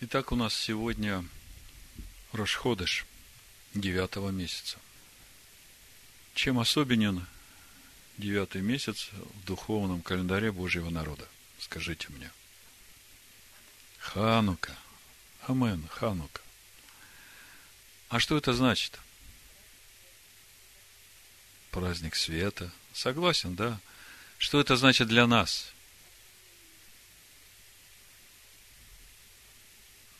Итак, 0.00 0.32
у 0.32 0.36
нас 0.36 0.54
сегодня 0.54 1.24
Рошходыш 2.32 3.06
девятого 3.74 4.30
месяца. 4.30 4.76
Чем 6.34 6.58
особенен 6.58 7.24
девятый 8.18 8.60
месяц 8.60 9.10
в 9.12 9.44
духовном 9.44 10.02
календаре 10.02 10.50
Божьего 10.50 10.90
народа? 10.90 11.28
Скажите 11.60 12.08
мне. 12.10 12.30
Ханука. 13.98 14.76
Амен, 15.46 15.86
Ханука. 15.88 16.42
А 18.08 18.18
что 18.18 18.36
это 18.36 18.52
значит? 18.52 18.98
Праздник 21.70 22.16
света. 22.16 22.72
Согласен, 22.92 23.54
да? 23.54 23.78
Что 24.38 24.60
это 24.60 24.76
значит 24.76 25.06
для 25.06 25.28
нас? 25.28 25.73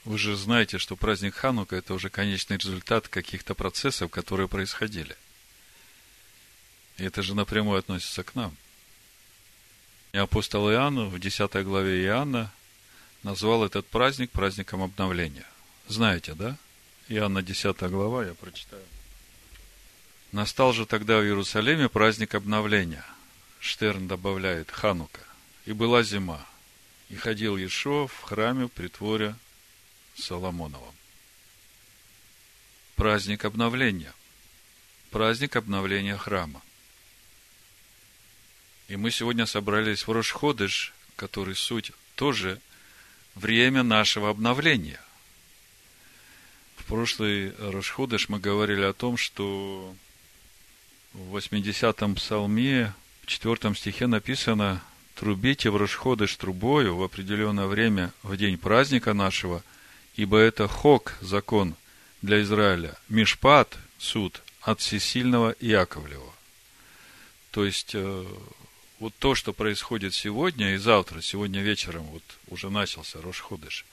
Вы 0.05 0.19
же 0.19 0.37
знаете, 0.37 0.79
что 0.79 0.97
праздник 0.97 1.35
Ханука– 1.35 1.77
это 1.77 1.95
уже 1.95 2.11
конечный 2.11 2.59
результат 2.59 3.09
каких-то 3.09 3.55
процессов, 3.55 4.11
которые 4.11 4.49
происходили. 4.49 5.17
И 6.99 7.05
это 7.05 7.23
же 7.23 7.35
напрямую 7.35 7.79
относится 7.79 8.23
к 8.23 8.35
нам. 8.35 8.55
И 10.13 10.19
апостол 10.19 10.71
Иоанн 10.71 11.09
в 11.09 11.19
10 11.19 11.65
главе 11.65 12.05
Иоанна 12.05 12.53
назвал 13.23 13.65
этот 13.65 13.87
праздник 13.87 14.31
праздником 14.31 14.83
обновления. 14.83 15.47
Знаете, 15.89 16.35
да? 16.35 16.59
Иоанна 17.09 17.43
10 17.43 17.81
глава, 17.91 18.27
я 18.27 18.35
прочитаю. 18.35 18.85
Настал 20.33 20.75
же 20.75 20.85
тогда 20.85 21.19
в 21.19 21.25
Иерусалиме 21.25 21.89
праздник 21.89 22.35
обновления. 22.35 23.05
Штерн 23.59 24.07
добавляет 24.07 24.71
Ханука. 24.71 25.23
И 25.65 25.73
была 25.73 26.03
зима. 26.03 26.47
И 27.09 27.17
ходил 27.17 27.57
Ешо 27.57 28.07
в 28.07 28.21
храме 28.21 28.67
в 28.67 28.69
притворе 28.69 29.35
Соломоновом. 30.17 30.95
Праздник 32.97 33.45
обновления. 33.45 34.13
Праздник 35.11 35.57
обновления 35.57 36.17
храма. 36.17 36.63
И 38.89 38.97
мы 38.97 39.11
сегодня 39.11 39.47
собрались 39.47 40.07
в 40.07 40.13
Рошходыш, 40.13 40.93
который 41.17 41.55
суть 41.55 41.93
тоже 42.15 42.61
время 43.35 43.83
нашего 43.83 44.31
обновления. 44.31 45.01
В 46.77 46.85
прошлый 46.85 47.55
Рошходыш 47.59 48.29
мы 48.29 48.39
говорили 48.39 48.83
о 48.83 48.93
том, 48.93 49.17
что 49.17 49.95
в 51.13 51.37
80-м 51.37 52.15
псалме, 52.17 52.93
в 53.23 53.27
4 53.27 53.75
стихе 53.75 54.07
написано 54.07 54.83
«Трубите 55.15 55.71
в 55.71 55.77
Рошходыш 55.77 56.37
трубою 56.37 56.97
в 56.97 57.03
определенное 57.03 57.67
время 57.67 58.13
в 58.23 58.37
день 58.37 58.59
праздника 58.59 59.15
нашего– 59.15 59.65
ибо 60.17 60.39
это 60.39 60.69
хок, 60.69 61.15
закон 61.21 61.75
для 62.23 62.43
Израиля, 62.43 62.97
мишпат, 63.09 63.77
суд 63.99 64.43
от 64.63 64.81
всесильного 64.81 65.55
Иаковлева. 65.61 66.33
То 67.51 67.65
есть, 67.65 67.91
э, 67.95 68.27
вот 68.99 69.15
то, 69.19 69.35
что 69.35 69.53
происходит 69.53 70.15
сегодня 70.15 70.75
и 70.75 70.77
завтра, 70.77 71.21
сегодня 71.21 71.61
вечером, 71.61 72.05
вот 72.05 72.23
уже 72.49 72.71
начался 72.71 73.21
Рошходыш, 73.21 73.85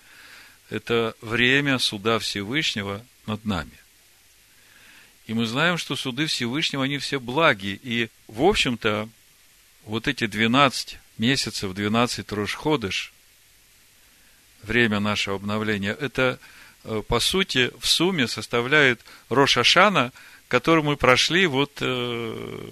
это 0.70 1.16
время 1.22 1.80
суда 1.80 2.20
Всевышнего 2.20 3.06
над 3.26 3.44
нами. 3.46 3.78
И 5.28 5.34
мы 5.34 5.46
знаем, 5.46 5.78
что 5.78 5.96
суды 5.96 6.26
Всевышнего, 6.26 6.84
они 6.84 6.98
все 6.98 7.20
благи. 7.20 7.80
И, 7.84 8.10
в 8.28 8.42
общем-то, 8.44 9.08
вот 9.86 10.08
эти 10.08 10.28
12 10.28 10.98
месяцев, 11.18 11.74
12 11.74 12.32
Рошходыш, 12.32 13.14
время 14.64 15.00
нашего 15.00 15.36
обновления, 15.36 15.96
это, 16.00 16.40
э, 16.84 17.02
по 17.08 17.20
сути, 17.20 17.72
в 17.80 17.88
сумме 17.88 18.28
составляет 18.28 19.02
Рошашана, 19.30 20.12
который 20.48 20.84
мы 20.84 20.98
прошли 20.98 21.48
вот 21.48 21.78
э, 21.82 22.68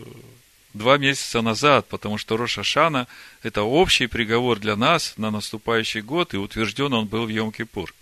два 0.73 0.97
месяца 0.97 1.41
назад, 1.41 1.87
потому 1.87 2.17
что 2.17 2.37
Рошашана– 2.37 3.07
это 3.43 3.63
общий 3.63 4.07
приговор 4.07 4.59
для 4.59 4.75
нас 4.75 5.13
на 5.17 5.31
наступающий 5.31 6.01
год, 6.01 6.33
и 6.33 6.37
утвержден 6.37 6.93
он 6.93 7.07
был 7.07 7.25
в 7.25 7.29
Йом-Кипур. 7.29 7.93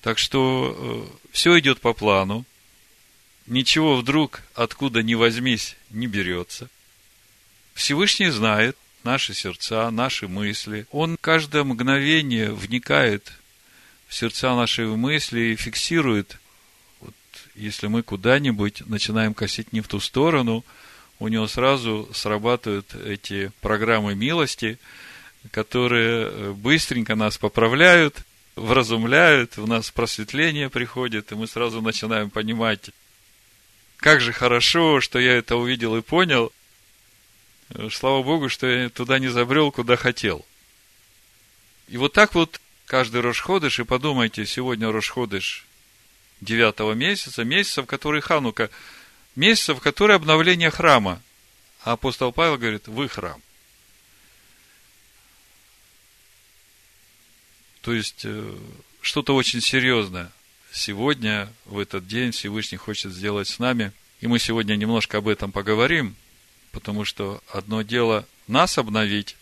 Так 0.00 0.18
что 0.18 0.76
э, 0.76 1.28
все 1.32 1.58
идет 1.58 1.80
по 1.80 1.92
плану, 1.92 2.44
ничего 3.46 3.96
вдруг 3.96 4.42
откуда 4.54 5.02
ни 5.02 5.14
возьмись 5.14 5.76
не 5.90 6.06
берется. 6.06 6.68
Всевышний 7.74 8.30
знает, 8.30 8.76
наши 9.04 9.34
сердца, 9.34 9.90
наши 9.90 10.28
мысли. 10.28 10.86
Он 10.90 11.16
каждое 11.20 11.64
мгновение 11.64 12.50
вникает 12.50 13.32
в 14.08 14.14
сердца 14.14 14.54
наши 14.54 14.86
мысли 14.86 15.40
и 15.40 15.56
фиксирует. 15.56 16.38
Вот, 17.00 17.14
если 17.54 17.86
мы 17.86 18.02
куда-нибудь 18.02 18.86
начинаем 18.86 19.34
косить 19.34 19.72
не 19.72 19.80
в 19.80 19.88
ту 19.88 20.00
сторону, 20.00 20.64
у 21.18 21.28
него 21.28 21.46
сразу 21.46 22.08
срабатывают 22.12 22.94
эти 22.94 23.52
программы 23.60 24.14
милости, 24.14 24.78
которые 25.50 26.26
э, 26.26 26.52
быстренько 26.52 27.14
нас 27.14 27.38
поправляют, 27.38 28.22
вразумляют, 28.56 29.58
у 29.58 29.66
нас 29.66 29.90
просветление 29.90 30.70
приходит, 30.70 31.32
и 31.32 31.34
мы 31.34 31.46
сразу 31.46 31.80
начинаем 31.82 32.30
понимать, 32.30 32.90
как 33.98 34.20
же 34.20 34.32
хорошо, 34.32 35.00
что 35.00 35.18
я 35.18 35.34
это 35.34 35.56
увидел 35.56 35.96
и 35.96 36.02
понял– 36.02 36.52
Слава 37.90 38.22
Богу, 38.22 38.48
что 38.48 38.66
я 38.66 38.88
туда 38.90 39.18
не 39.18 39.28
забрел, 39.28 39.72
куда 39.72 39.96
хотел. 39.96 40.44
И 41.88 41.96
вот 41.96 42.12
так 42.12 42.34
вот 42.34 42.60
каждый 42.86 43.20
Рошходыш, 43.20 43.80
и 43.80 43.84
подумайте, 43.84 44.46
сегодня 44.46 44.90
Рошходыш 44.90 45.66
девятого 46.40 46.92
месяца, 46.92 47.44
месяца, 47.44 47.82
в 47.82 47.86
который 47.86 48.20
Ханука, 48.20 48.70
месяца, 49.34 49.74
в 49.74 49.80
который 49.80 50.16
обновление 50.16 50.70
храма. 50.70 51.22
А 51.82 51.92
апостол 51.92 52.32
Павел 52.32 52.58
говорит, 52.58 52.86
вы 52.86 53.08
храм. 53.08 53.40
То 57.82 57.92
есть, 57.92 58.22
э, 58.24 58.58
что-то 59.02 59.34
очень 59.34 59.60
серьезное. 59.60 60.32
Сегодня, 60.72 61.52
в 61.66 61.78
этот 61.78 62.06
день, 62.06 62.30
Всевышний 62.30 62.78
хочет 62.78 63.12
сделать 63.12 63.48
с 63.48 63.58
нами. 63.58 63.92
И 64.20 64.26
мы 64.26 64.38
сегодня 64.38 64.76
немножко 64.76 65.18
об 65.18 65.28
этом 65.28 65.52
поговорим 65.52 66.16
потому 66.74 67.04
что 67.04 67.40
одно 67.50 67.82
дело 67.82 68.26
нас 68.48 68.76
обновить, 68.76 69.36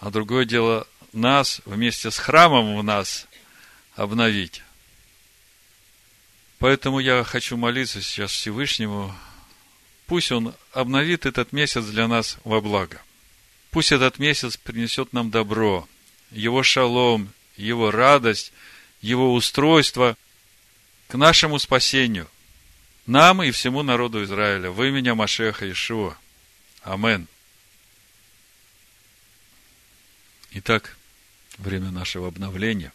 а 0.00 0.10
другое 0.10 0.44
дело 0.44 0.86
нас 1.12 1.62
вместе 1.64 2.10
с 2.10 2.18
храмом 2.18 2.76
в 2.76 2.82
нас 2.82 3.26
обновить. 3.94 4.62
Поэтому 6.58 6.98
я 6.98 7.22
хочу 7.24 7.56
молиться 7.56 8.02
сейчас 8.02 8.32
Всевышнему, 8.32 9.14
пусть 10.06 10.32
Он 10.32 10.54
обновит 10.72 11.24
этот 11.24 11.52
месяц 11.52 11.84
для 11.84 12.08
нас 12.08 12.38
во 12.42 12.60
благо. 12.60 13.00
Пусть 13.70 13.92
этот 13.92 14.18
месяц 14.18 14.56
принесет 14.56 15.12
нам 15.12 15.30
добро, 15.30 15.88
Его 16.30 16.62
шалом, 16.64 17.32
Его 17.56 17.92
радость, 17.92 18.52
Его 19.00 19.34
устройство 19.34 20.16
к 21.06 21.14
нашему 21.14 21.58
спасению, 21.60 22.28
нам 23.06 23.42
и 23.42 23.50
всему 23.52 23.82
народу 23.82 24.24
Израиля, 24.24 24.70
в 24.70 24.82
имени 24.82 25.10
Машеха 25.10 25.70
Ишуа. 25.70 26.16
Амен. 26.84 27.26
Итак, 30.52 30.96
время 31.56 31.90
нашего 31.90 32.28
обновления. 32.28 32.92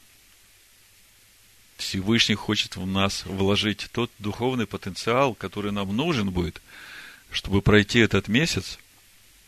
Всевышний 1.78 2.36
хочет 2.36 2.76
в 2.76 2.86
нас 2.86 3.26
вложить 3.26 3.90
тот 3.92 4.12
духовный 4.20 4.68
потенциал, 4.68 5.34
который 5.34 5.72
нам 5.72 5.96
нужен 5.96 6.30
будет, 6.30 6.62
чтобы 7.32 7.62
пройти 7.62 8.00
этот 8.00 8.28
месяц 8.28 8.78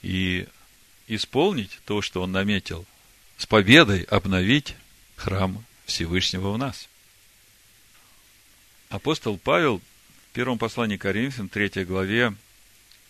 и 0.02 0.48
исполнить 1.08 1.80
то, 1.86 2.02
что 2.02 2.24
Он 2.24 2.32
наметил, 2.32 2.86
с 3.38 3.46
победой 3.46 4.04
обновить 4.04 4.76
храм 5.18 5.64
Всевышнего 5.86 6.52
в 6.52 6.58
нас. 6.58 6.90
Апостол 8.90 9.38
Павел 9.38 9.80
в 9.80 10.34
первом 10.34 10.58
послании 10.58 10.98
Коринфян, 10.98 11.48
3 11.48 11.86
главе, 11.86 12.34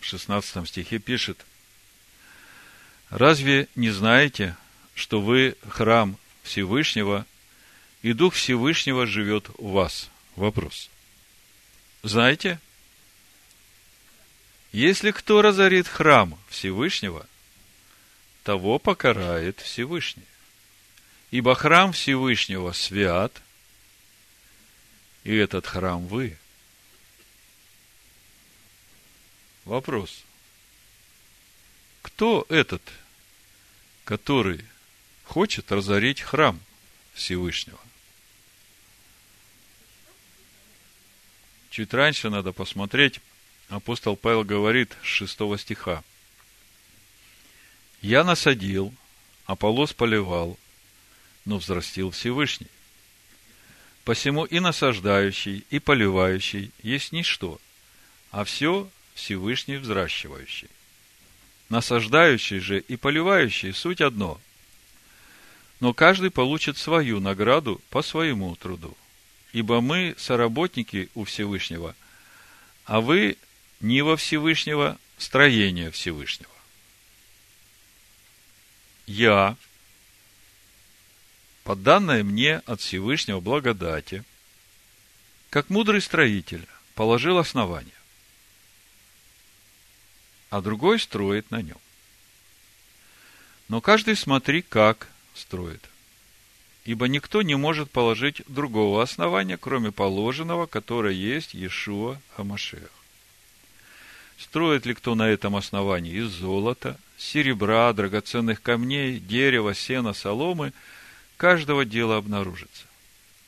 в 0.02 0.06
16 0.06 0.68
стихе 0.68 0.98
пишет, 0.98 1.46
«Разве 3.08 3.68
не 3.76 3.90
знаете, 3.90 4.56
что 4.94 5.20
вы 5.20 5.56
храм 5.68 6.18
Всевышнего, 6.42 7.24
и 8.02 8.12
Дух 8.12 8.34
Всевышнего 8.34 9.06
живет 9.06 9.48
в 9.58 9.70
вас?» 9.70 10.10
Вопрос. 10.34 10.90
Знаете? 12.02 12.58
Если 14.72 15.10
кто 15.10 15.42
разорит 15.42 15.86
храм 15.86 16.38
Всевышнего, 16.48 17.26
того 18.42 18.78
покарает 18.78 19.60
Всевышний. 19.60 20.24
Ибо 21.30 21.54
храм 21.54 21.92
Всевышнего 21.92 22.72
свят, 22.72 23.42
и 25.22 25.34
этот 25.36 25.66
храм 25.66 26.06
вы– 26.06 26.38
Вопрос. 29.64 30.24
Кто 32.02 32.44
этот, 32.48 32.82
который 34.04 34.64
хочет 35.24 35.70
разорить 35.70 36.20
храм 36.20 36.60
Всевышнего? 37.14 37.78
Чуть 41.70 41.94
раньше 41.94 42.28
надо 42.28 42.52
посмотреть, 42.52 43.20
апостол 43.68 44.16
Павел 44.16 44.44
говорит 44.44 44.94
с 45.02 45.06
6 45.06 45.58
стиха. 45.58 46.02
«Я 48.02 48.24
насадил, 48.24 48.92
а 49.46 49.54
полос 49.54 49.92
поливал, 49.92 50.58
но 51.44 51.58
взрастил 51.58 52.10
Всевышний. 52.10 52.66
Посему 54.04 54.44
и 54.44 54.58
насаждающий, 54.58 55.64
и 55.70 55.78
поливающий 55.78 56.72
есть 56.82 57.12
ничто, 57.12 57.60
а 58.32 58.42
все 58.44 58.90
Всевышний 59.14 59.76
взращивающий. 59.76 60.68
Насаждающий 61.68 62.58
же 62.58 62.80
и 62.80 62.96
поливающий– 62.96 63.72
суть 63.74 64.00
одно. 64.00 64.40
Но 65.80 65.94
каждый 65.94 66.30
получит 66.30 66.76
свою 66.76 67.20
награду 67.20 67.80
по 67.90 68.02
своему 68.02 68.54
труду. 68.56 68.96
Ибо 69.52 69.80
мы 69.80 70.14
соработники 70.18 71.10
у 71.14 71.24
Всевышнего, 71.24 71.94
а 72.84 73.00
вы 73.00 73.36
не 73.80 74.02
во 74.02 74.16
Всевышнего, 74.16 74.98
строение 75.18 75.90
Всевышнего. 75.90 76.50
Я, 79.06 79.56
по 81.64 81.74
данной 81.74 82.22
мне 82.22 82.58
от 82.58 82.80
Всевышнего 82.80 83.40
благодати, 83.40 84.24
как 85.50 85.68
мудрый 85.68 86.00
строитель, 86.00 86.66
положил 86.94 87.38
основание, 87.38 87.92
а 90.52 90.60
другой 90.60 90.98
строит 90.98 91.50
на 91.50 91.62
нем. 91.62 91.78
Но 93.70 93.80
каждый 93.80 94.16
смотри, 94.16 94.60
как 94.60 95.08
строит. 95.34 95.80
Ибо 96.84 97.08
никто 97.08 97.40
не 97.40 97.54
может 97.54 97.90
положить 97.90 98.42
другого 98.48 99.02
основания, 99.02 99.56
кроме 99.56 99.92
положенного, 99.92 100.66
которое 100.66 101.14
есть 101.14 101.54
Иешуа 101.54 102.20
Амашех. 102.36 102.90
Строит 104.36 104.84
ли 104.84 104.92
кто 104.92 105.14
на 105.14 105.26
этом 105.30 105.56
основании 105.56 106.22
из 106.22 106.28
золота, 106.28 106.98
серебра, 107.16 107.90
драгоценных 107.94 108.60
камней, 108.60 109.20
дерева, 109.20 109.74
сена, 109.74 110.12
соломы– 110.12 110.74
каждого 111.38 111.86
дела 111.86 112.18
обнаружится. 112.18 112.84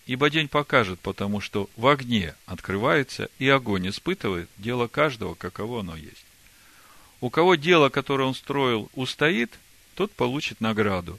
Ибо 0.06 0.30
день 0.30 0.48
покажет, 0.48 1.00
потому 1.00 1.42
что 1.42 1.68
в 1.76 1.86
огне 1.86 2.34
открывается, 2.46 3.28
и 3.38 3.46
огонь 3.48 3.90
испытывает 3.90 4.48
дело 4.56 4.86
каждого, 4.86 5.34
каково 5.34 5.80
оно 5.80 5.96
есть. 5.96 6.24
У 7.24 7.30
кого 7.30 7.54
дело, 7.54 7.88
которое 7.88 8.24
он 8.24 8.34
строил, 8.34 8.90
устоит, 8.92 9.58
тот 9.94 10.12
получит 10.12 10.60
награду. 10.60 11.18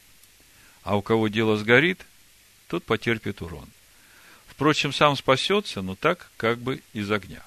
А 0.84 0.98
у 0.98 1.02
кого 1.02 1.30
дело 1.30 1.58
сгорит, 1.58 2.06
тот 2.68 2.84
потерпит 2.84 3.42
урон. 3.42 3.68
Впрочем, 4.46 4.94
сам 4.94 5.16
спасется, 5.16 5.82
но 5.82 5.96
так, 5.96 6.30
как 6.38 6.60
бы 6.60 6.84
из 6.94 7.10
огня. 7.10 7.44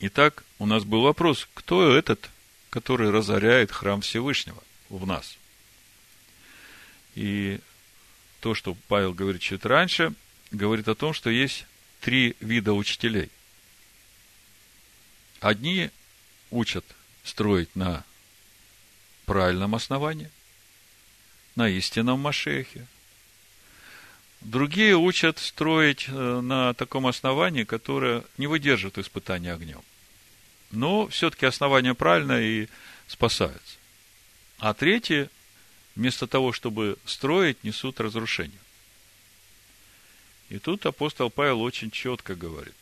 Итак, 0.00 0.44
у 0.58 0.66
нас 0.66 0.84
был 0.84 1.00
вопрос, 1.00 1.48
кто 1.54 1.96
этот, 1.96 2.28
который 2.68 3.08
разоряет 3.08 3.72
храм 3.72 4.02
Всевышнего 4.02 4.62
в 4.90 5.06
нас? 5.06 5.38
И 7.14 7.60
то, 8.40 8.54
что 8.54 8.76
Павел 8.88 9.14
говорит 9.14 9.40
чуть 9.40 9.64
раньше, 9.64 10.12
говорит 10.50 10.86
о 10.86 10.94
том, 10.94 11.14
что 11.14 11.30
есть 11.30 11.64
три 12.02 12.36
вида 12.40 12.74
учителей. 12.74 13.30
Одни 15.40 15.88
учат 16.50 16.84
строить 17.24 17.74
на 17.76 18.04
правильном 19.26 19.74
основании, 19.74 20.30
на 21.54 21.68
истинном 21.68 22.20
Машехе. 22.20 22.86
Другие 24.40 24.96
учат 24.96 25.38
строить 25.38 26.06
э, 26.08 26.40
на 26.40 26.74
таком 26.74 27.06
основании, 27.06 27.64
которое 27.64 28.24
не 28.38 28.48
выдержит 28.48 28.98
испытания 28.98 29.52
огнем. 29.52 29.82
Но 30.72 31.06
все-таки 31.08 31.46
основание 31.46 31.94
правильное 31.94 32.42
и 32.42 32.68
спасается. 33.06 33.76
А 34.58 34.74
третьи 34.74 35.28
вместо 35.94 36.26
того, 36.26 36.52
чтобы 36.52 36.96
строить, 37.04 37.62
несут 37.64 38.00
разрушение. 38.00 38.58
И 40.48 40.58
тут 40.58 40.84
апостол 40.86 41.30
Павел 41.30 41.62
очень 41.62 41.90
четко 41.90 42.34
говорит, 42.34 42.76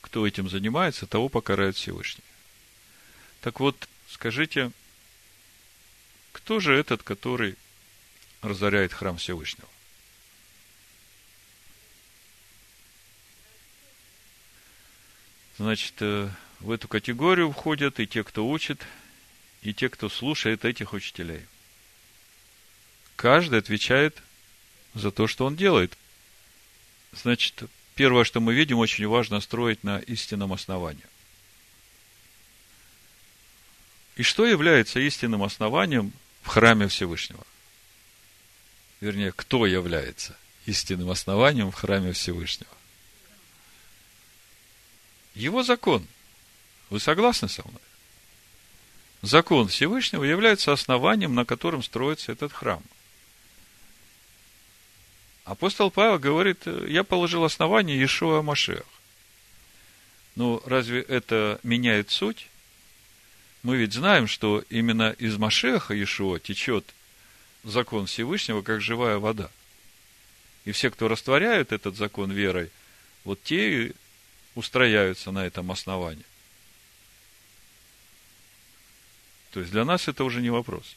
кто 0.00 0.26
этим 0.26 0.48
занимается, 0.48 1.06
того 1.06 1.28
покарает 1.28 1.76
Всевышний. 1.76 2.24
Так 3.40 3.60
вот, 3.60 3.88
скажите, 4.08 4.72
кто 6.32 6.60
же 6.60 6.74
этот, 6.74 7.02
который 7.02 7.56
разоряет 8.42 8.92
храм 8.92 9.16
Всевышнего? 9.16 9.68
Значит, 15.58 15.94
э, 16.00 16.30
в 16.60 16.70
эту 16.70 16.86
категорию 16.86 17.50
входят 17.50 17.98
и 17.98 18.06
те, 18.06 18.22
кто 18.22 18.48
учит, 18.48 18.84
и 19.62 19.74
те, 19.74 19.88
кто 19.88 20.08
слушает 20.08 20.64
этих 20.64 20.92
учителей– 20.92 21.44
каждый 23.18 23.58
отвечает 23.58 24.22
за 24.94 25.10
то, 25.10 25.26
что 25.26 25.44
он 25.44 25.56
делает. 25.56 25.98
Значит, 27.12 27.64
первое, 27.96 28.22
что 28.22 28.40
мы 28.40 28.54
видим, 28.54 28.78
очень 28.78 29.06
важно 29.08 29.40
строить 29.40 29.82
на 29.82 29.98
истинном 29.98 30.52
основании. 30.52 31.04
И 34.18 34.22
что 34.22 34.44
является 34.44 35.00
истинным 35.00 35.42
основанием 35.42 36.12
в 36.42 36.48
храме 36.48 36.88
Всевышнего? 36.88 37.46
Вернее, 39.00 39.32
кто 39.32 39.64
является 39.64 40.36
истинным 40.66 41.10
основанием 41.10 41.70
в 41.70 41.74
храме 41.74 42.12
Всевышнего? 42.12 42.70
Его 45.34 45.62
закон. 45.62 46.06
Вы 46.90 47.00
согласны 47.00 47.48
со 47.48 47.62
мной? 47.66 47.80
Закон 49.22 49.68
Всевышнего 49.68 50.24
является 50.24 50.72
основанием, 50.72 51.34
на 51.34 51.46
котором 51.46 51.82
строится 51.82 52.32
этот 52.32 52.52
храм– 52.52 52.82
Апостол 55.48 55.90
Павел 55.90 56.18
говорит, 56.18 56.66
я 56.66 57.04
положил 57.04 57.42
основание 57.42 57.96
Иешуа 57.96 58.42
Машех. 58.42 58.84
Ну, 60.36 60.60
разве 60.66 61.00
это 61.00 61.58
меняет 61.62 62.10
суть? 62.10 62.50
Мы 63.68 63.76
ведь 63.76 63.92
знаем, 63.92 64.28
что 64.28 64.64
именно 64.70 65.10
из 65.18 65.36
Машеха 65.36 65.92
Иешуа 65.92 66.40
течет 66.40 66.86
закон 67.64 68.06
Всевышнего, 68.06 68.62
как 68.62 68.80
живая 68.80 69.18
вода. 69.18 69.50
И 70.64 70.72
все, 70.72 70.90
кто 70.90 71.06
растворяют 71.06 71.70
этот 71.70 71.94
закон 71.94 72.32
верой, 72.32 72.70
вот 73.24 73.42
те 73.42 73.92
устрояются 74.54 75.32
на 75.32 75.44
этом 75.44 75.70
основании. 75.70 76.24
То 79.50 79.60
есть 79.60 79.70
для 79.70 79.84
нас 79.84 80.08
это 80.08 80.24
уже 80.24 80.40
не 80.40 80.48
вопрос. 80.48 80.96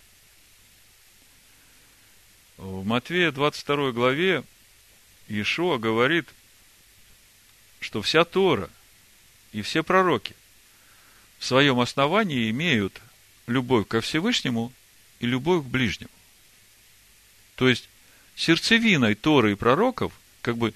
В 2.55 2.85
Матвея 2.85 3.33
22 3.33 3.91
главе 3.91 4.45
Иешуа 5.27 5.77
говорит, 5.77 6.29
что 7.81 8.01
вся 8.01 8.23
Тора 8.23 8.69
и 9.51 9.61
все 9.61 9.83
пророки 9.83 10.37
в 11.41 11.45
своем 11.45 11.79
основании 11.79 12.51
имеют 12.51 13.01
любовь 13.47 13.87
ко 13.87 13.99
Всевышнему 13.99 14.71
и 15.19 15.25
любовь 15.25 15.65
к 15.65 15.67
ближнему. 15.67 16.11
То 17.55 17.67
есть, 17.67 17.89
сердцевиной 18.35 19.15
Торы 19.15 19.53
и 19.53 19.55
пророков, 19.55 20.13
как 20.43 20.57
бы 20.57 20.75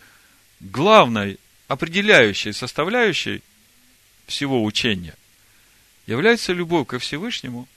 главной 0.60 1.38
определяющей 1.68 2.52
составляющей 2.52 3.44
всего 4.26 4.64
учения 4.64 5.14
является 6.08 6.52
любовь 6.52 6.88
ко 6.88 6.98
Всевышнему 6.98 7.68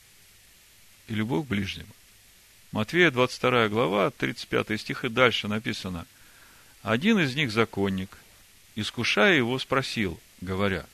и 1.09 1.15
любовь 1.15 1.45
к 1.45 1.51
ближнему. 1.51 1.95
Матвея 2.73 3.11
22 3.11 3.69
глава, 3.69 4.11
35 4.13 4.81
стих 4.81 5.05
и 5.05 5.11
дальше 5.11 5.47
написано. 5.47 6.07
Один 6.81 7.19
из 7.19 7.35
них 7.35 7.53
законник, 7.53 8.17
искушая 8.77 9.35
его, 9.37 9.59
спросил, 9.59 10.19
говоря, 10.41 10.87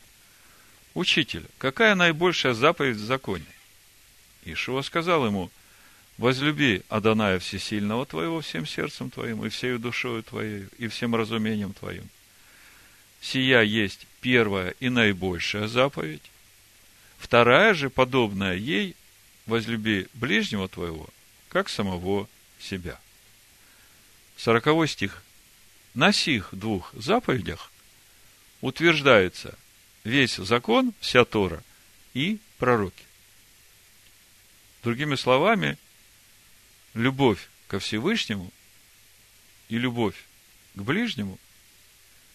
«Учитель, 0.95 1.45
какая 1.59 1.97
наибольшая 1.97 2.55
заповедь 2.55 2.97
в 2.97 3.05
законе?» 3.05 3.45
Ишуа 4.45 4.83
сказал 4.83 5.27
ему, 5.27 5.51
«Возлюби 6.19 6.83
Адоная 6.89 7.41
Всесильного 7.41 8.07
твоего 8.07 8.41
всем 8.41 8.65
сердцем 8.65 9.11
твоим, 9.11 9.45
и 9.45 9.49
всею 9.49 9.81
душою 9.81 10.23
твоей, 10.23 10.69
и 10.79 10.87
всем 10.87 11.17
разумением 11.17 11.73
твоим. 11.73 12.09
Сия 13.21 13.63
есть 13.63 14.07
первая 14.21 14.75
и 14.79 14.89
наибольшая 14.89 15.67
заповедь. 15.67 16.23
Вторая 17.19 17.75
же, 17.75 17.91
подобная 17.91 18.55
ей, 18.55 18.95
возлюби 19.47 20.07
ближнего 20.15 20.69
твоего, 20.69 21.09
как 21.49 21.69
самого 21.69 22.29
себя. 22.61 23.01
Сороковой 24.37 24.87
стих. 24.87 25.23
На 25.95 26.13
сих 26.13 26.51
двух 26.53 26.93
заповедях 26.95 27.73
утверждается 28.61 29.57
весь 30.05 30.37
закон, 30.37 30.93
вся 31.01 31.25
Тора 31.25 31.63
и 32.13 32.39
пророки. 32.59 33.05
Другими 34.83 35.17
словами, 35.17 35.79
любовь 36.93 37.49
ко 37.69 37.79
Всевышнему 37.79 38.53
и 39.69 39.79
любовь 39.79 40.27
к 40.75 40.83
ближнему 40.83 41.39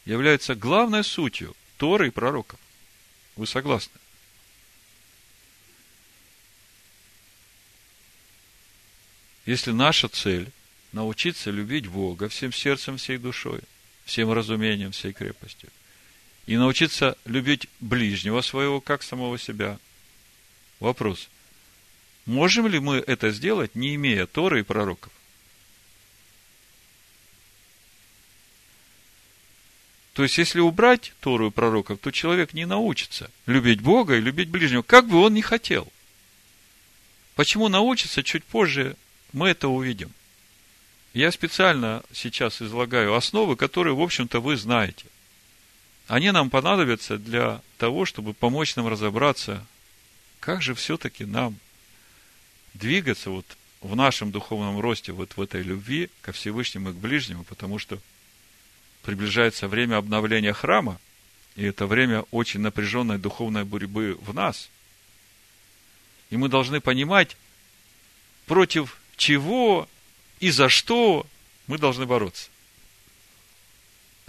является 0.06 0.56
главной 0.56 1.04
сутью 1.04 1.56
Торы 1.78 2.08
и 2.08 2.12
пророков. 2.12 2.60
Вы 3.36 3.46
согласны? 3.48 4.00
Если 9.46 9.72
наша 9.72 10.10
цель 10.10 10.52
научиться 10.92 11.52
любить 11.52 11.88
Бога 11.88 12.28
всем 12.30 12.52
сердцем, 12.52 12.98
всей 12.98 13.18
душой, 13.18 13.62
всем 14.06 14.32
разумением, 14.32 14.92
всей 14.92 15.14
крепостью, 15.14 15.70
и 16.50 16.58
научиться 16.58 17.16
любить 17.26 17.68
ближнего 17.80 18.42
своего, 18.42 18.82
как 18.82 19.04
самого 19.04 19.38
себя. 19.38 19.78
Вопрос. 20.80 21.30
Можем 22.26 22.66
ли 22.66 22.80
мы 22.80 22.96
это 22.96 23.30
сделать, 23.30 23.76
не 23.76 23.94
имея 23.94 24.26
Торы 24.26 24.62
и 24.62 24.64
пророков? 24.64 25.12
То 30.14 30.24
есть, 30.24 30.40
если 30.40 30.60
убрать 30.60 31.14
Тору 31.20 31.50
и 31.50 31.52
пророков, 31.52 32.00
то 32.00 32.10
человек 32.10 32.56
не 32.56 32.66
научится 32.66 33.30
любить 33.46 33.82
Бога 33.82 34.16
и 34.16 34.20
любить 34.20 34.50
ближнего, 34.50 34.82
как 34.82 35.08
бы 35.08 35.22
он 35.22 35.36
ни 35.36 35.42
хотел. 35.42 35.88
Почему 37.36 37.68
научится, 37.68 38.24
чуть 38.24 38.44
позже 38.44 38.96
мы 39.34 39.50
это 39.50 39.68
увидим. 39.68 40.12
Я 41.14 41.32
специально 41.32 42.02
сейчас 42.12 42.60
излагаю 42.60 43.14
основы, 43.14 43.56
которые, 43.56 43.94
в 43.94 44.02
общем-то, 44.02 44.40
вы 44.40 44.58
знаете. 44.58 45.06
Они 46.10 46.32
нам 46.32 46.50
понадобятся 46.50 47.20
для 47.20 47.62
того, 47.78 48.04
чтобы 48.04 48.34
помочь 48.34 48.76
нам 48.76 48.88
разобраться, 48.88 49.64
как 50.40 50.60
же 50.60 50.74
все-таки 50.74 51.24
нам 51.24 51.56
двигаться 52.74 53.30
вот 53.30 53.46
в 53.82 53.96
нашем 53.96 54.32
духовном 54.32 54.80
росте, 54.80 55.12
вот 55.12 55.38
в 55.38 55.42
этой 55.42 55.62
любви 55.62 56.10
ко 56.24 56.32
Всевышнему 56.32 56.90
и 56.90 56.94
к 56.94 56.96
ближнему, 56.96 57.44
потому 57.44 57.78
что 57.78 58.00
приближается 59.04 59.68
время 59.68 59.98
обновления 59.98 60.52
храма, 60.52 61.00
и 61.56 61.64
это 61.64 61.86
время 61.86 62.24
очень 62.32 62.62
напряженной 62.62 63.20
духовной 63.20 63.64
борьбы 63.64 64.18
в 64.20 64.34
нас. 64.34 64.72
И 66.32 66.38
мы 66.38 66.50
должны 66.50 66.82
понимать, 66.82 67.38
против 68.48 69.00
чего 69.16 69.88
и 70.40 70.50
за 70.50 70.70
что 70.70 71.28
мы 71.68 71.78
должны 71.78 72.08
бороться. 72.08 72.50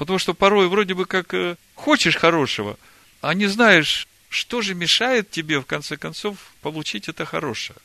Потому 0.01 0.19
что 0.19 0.33
порой 0.33 0.67
вроде 0.67 0.95
бы 0.95 1.05
как 1.05 1.35
э, 1.35 1.57
хочешь 1.75 2.17
хорошего, 2.17 2.79
а 3.21 3.35
не 3.35 3.49
знаешь, 3.49 4.09
что 4.31 4.63
же 4.63 4.75
мешает 4.75 5.31
тебе, 5.31 5.61
в 5.61 5.67
конце 5.67 5.99
концов, 5.99 6.39
получить 6.63 7.11
это 7.11 7.27
хорошее. 7.27 7.79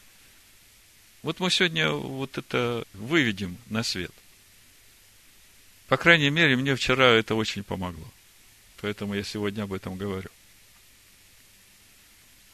Вот 1.23 1.41
мы 1.41 1.51
сегодня 1.51 1.91
вот 1.91 2.37
это 2.37 2.85
выведем 2.93 3.57
на 3.69 3.83
свет. 3.83 4.13
По 5.89 5.97
крайней 5.97 6.29
мере, 6.29 6.55
мне 6.55 6.77
вчера 6.77 7.07
это 7.07 7.35
очень 7.35 7.65
помогло. 7.65 8.07
Поэтому 8.79 9.13
я 9.13 9.25
сегодня 9.25 9.63
об 9.63 9.73
этом 9.73 9.97
говорю. 9.97 10.29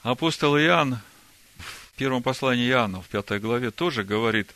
Апостол 0.01 0.57
Иоанн 0.57 0.99
в 1.59 1.97
первом 1.97 2.23
послании 2.23 2.67
Иоанна, 2.67 3.03
в 3.03 3.07
пятой 3.09 3.39
главе, 3.39 3.69
тоже 3.69 4.03
говорит 4.03 4.49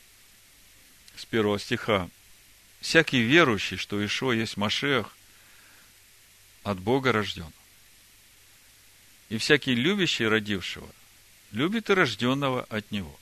с 1.15 1.25
первого 1.25 1.59
стиха, 1.59 2.09
«Всякий 2.85 3.21
верующий, 3.23 3.77
что 3.77 4.05
Ишо 4.05 4.31
есть 4.31 4.57
Машех, 4.57 5.17
от 6.61 6.79
Бога 6.79 7.11
рожден. 7.11 7.51
И 9.29 9.39
всякий 9.39 9.73
любящий 9.73 10.27
родившего 10.27 10.87
любит 11.51 11.89
и 11.89 11.93
рожденного 11.93 12.61
от 12.65 12.91
Него. 12.91 13.19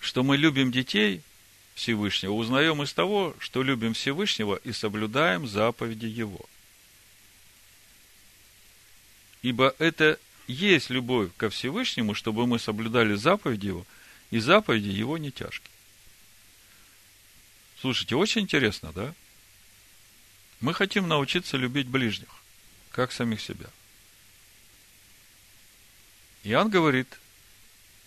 Что 0.00 0.24
мы 0.24 0.36
любим 0.36 0.72
детей– 0.72 1.22
Всевышнего, 1.76 2.32
узнаем 2.32 2.82
из 2.82 2.92
того, 2.92 3.36
что 3.38 3.62
любим 3.62 3.94
Всевышнего 3.94 4.56
и 4.56 4.72
соблюдаем 4.72 5.46
заповеди 5.46 6.06
Его. 6.06 6.44
Ибо 9.42 9.72
это 9.78 10.18
есть 10.48 10.90
любовь 10.90 11.30
ко 11.36 11.48
Всевышнему, 11.48 12.14
чтобы 12.14 12.48
мы 12.48 12.58
соблюдали 12.58 13.14
заповеди 13.14 13.66
Его, 13.68 13.86
и 14.32 14.40
заповеди 14.40 14.88
Его 14.88 15.16
не 15.16 15.30
тяжкие. 15.30 15.77
Слушайте, 17.80 18.16
очень 18.16 18.42
интересно, 18.42 18.92
да? 18.92 19.14
Мы 20.60 20.74
хотим 20.74 21.06
научиться 21.06 21.56
любить 21.56 21.86
ближних, 21.86 22.28
как 22.90 23.12
самих 23.12 23.40
себя. 23.40 23.66
Иоанн 26.42 26.70
говорит, 26.70 27.18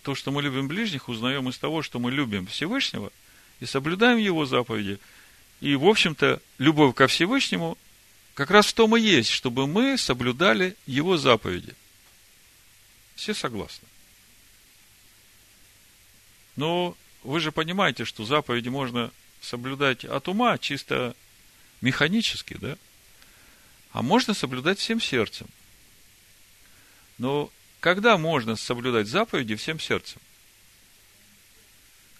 то, 0.04 0.16
что 0.16 0.32
мы 0.32 0.42
любим 0.42 0.68
ближних, 0.68 1.08
узнаем 1.08 1.48
из 1.48 1.58
того, 1.58 1.84
что 1.84 2.00
мы 2.00 2.12
любим 2.12 2.48
Всевышнего 2.48 3.12
и 3.60 3.66
соблюдаем 3.66 4.18
Его 4.18 4.46
заповеди. 4.46 5.00
И, 5.62 5.75
в 5.75 5.86
общем-то, 5.86 6.42
любовь 6.58 6.96
ко 6.96 7.08
Всевышнему 7.08 7.78
как 8.34 8.50
раз 8.50 8.66
в 8.68 8.74
том 8.74 8.98
и 8.98 9.01
есть, 9.01 9.30
чтобы 9.30 9.68
мы 9.68 9.98
соблюдали 9.98 10.75
Его 10.86 11.18
заповеди. 11.18 11.75
Все 13.16 13.34
согласны. 13.34 13.88
Но 16.56 16.98
вы 17.24 17.40
же 17.40 17.51
понимаете, 17.51 18.04
что 18.04 18.25
заповеди 18.25 18.70
можно 18.70 19.12
соблюдать 19.41 20.05
от 20.05 20.27
ума, 20.27 20.57
чисто 20.57 21.15
механически, 21.81 22.57
да? 22.60 22.77
А 23.91 24.01
можно 24.01 24.33
соблюдать 24.33 24.79
всем 24.79 25.01
сердцем. 25.01 25.48
Но 27.17 27.51
когда 27.79 28.17
можно 28.17 28.55
соблюдать 28.55 29.07
заповеди 29.07 29.55
всем 29.55 29.79
сердцем? 29.79 30.21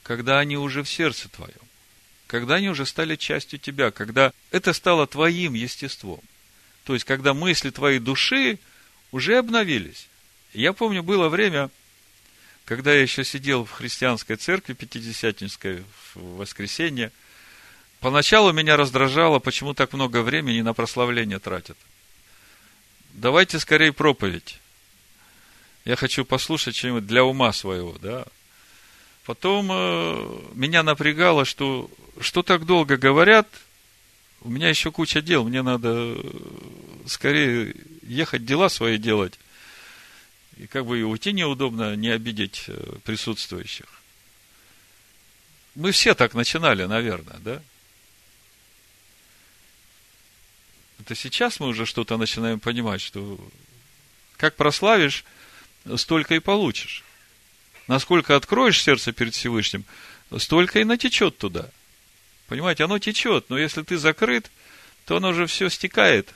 когда 0.04 0.40
они 0.40 0.58
уже 0.58 0.84
в 0.84 0.90
сердце 0.90 1.30
твоем, 1.30 1.54
когда 2.28 2.56
они 2.56 2.70
уже 2.70 2.86
стали 2.86 3.16
частью 3.16 3.60
тебя, 3.60 3.92
когда 3.92 4.34
это 4.52 4.74
стало 4.74 5.08
твоим 5.08 5.54
естеством. 5.54 6.22
То 6.84 6.94
есть, 6.94 7.06
когда 7.06 7.34
мысли 7.34 7.70
твоей 7.70 8.00
души 8.00 8.60
уже 9.12 9.38
обновились. 9.38 10.08
Я 10.54 10.74
помню, 10.74 11.04
было 11.04 11.30
время, 11.30 11.70
когда 12.72 12.94
я 12.94 13.02
еще 13.02 13.26
сидел 13.26 13.66
в 13.66 13.72
христианской 13.72 14.38
церкви 14.38 14.72
пятидесятнической 14.72 15.84
в 16.16 16.38
воскресенье, 16.38 17.12
поначалу 18.00 18.54
меня 18.54 18.78
раздражало, 18.78 19.40
почему 19.40 19.74
так 19.74 19.92
много 19.92 20.22
времени 20.22 20.62
на 20.62 20.74
прославление 20.74 21.40
тратят. 21.40 21.76
Давайте 23.12 23.60
скорее 23.60 23.92
проповедь. 23.92 24.58
Я 25.84 25.98
хочу 25.98 26.24
послушать 26.24 26.78
что-нибудь 26.78 27.06
для 27.06 27.26
ума 27.26 27.52
своего, 27.52 27.98
да, 28.02 28.24
Потом 29.26 29.68
э, 29.70 30.40
меня 30.54 30.82
напрягало, 30.82 31.44
что 31.44 31.92
что 32.22 32.42
так 32.42 32.66
долго 32.66 32.96
говорят, 32.96 33.50
у 34.40 34.50
меня 34.50 34.70
еще 34.70 34.92
куча 34.92 35.22
дел, 35.22 35.44
мне 35.44 35.62
надо 35.62 35.90
э, 35.94 36.24
скорее 37.06 37.76
ехать 38.02 38.46
дела 38.46 38.70
свои 38.70 38.98
делать. 38.98 39.38
И 40.62 40.68
как 40.68 40.86
бы 40.86 41.00
и 41.00 41.02
уйти 41.02 41.34
неудобно, 41.34 41.96
не 41.96 42.10
обидеть 42.10 42.66
э, 42.68 42.96
присутствующих. 43.04 43.88
Мы 45.74 45.92
все 45.92 46.14
так 46.14 46.36
начинали, 46.36 46.84
наверное, 46.84 47.40
да? 47.40 47.64
Это 51.00 51.16
сейчас 51.16 51.60
мы 51.60 51.68
уже 51.68 51.88
что-то 51.88 52.16
начинаем 52.18 52.60
понимать, 52.60 53.02
что 53.02 53.40
как 54.38 54.56
прославишь, 54.56 55.26
столько 55.96 56.36
и 56.36 56.40
получишь. 56.40 57.04
Насколько 57.88 58.36
откроешь 58.36 58.84
сердце 58.84 59.14
перед 59.14 59.34
Всевышним, 59.34 59.84
столько 60.38 60.80
и 60.80 60.84
натечет 60.84 61.40
туда. 61.40 61.72
Понимаете, 62.46 62.84
оно 62.84 63.00
течет, 63.00 63.50
но 63.50 63.58
если 63.58 63.82
ты 63.82 63.98
закрыт, 63.98 64.52
то 65.06 65.18
оно 65.18 65.30
уже 65.30 65.48
все 65.48 65.70
стекает. 65.70 66.32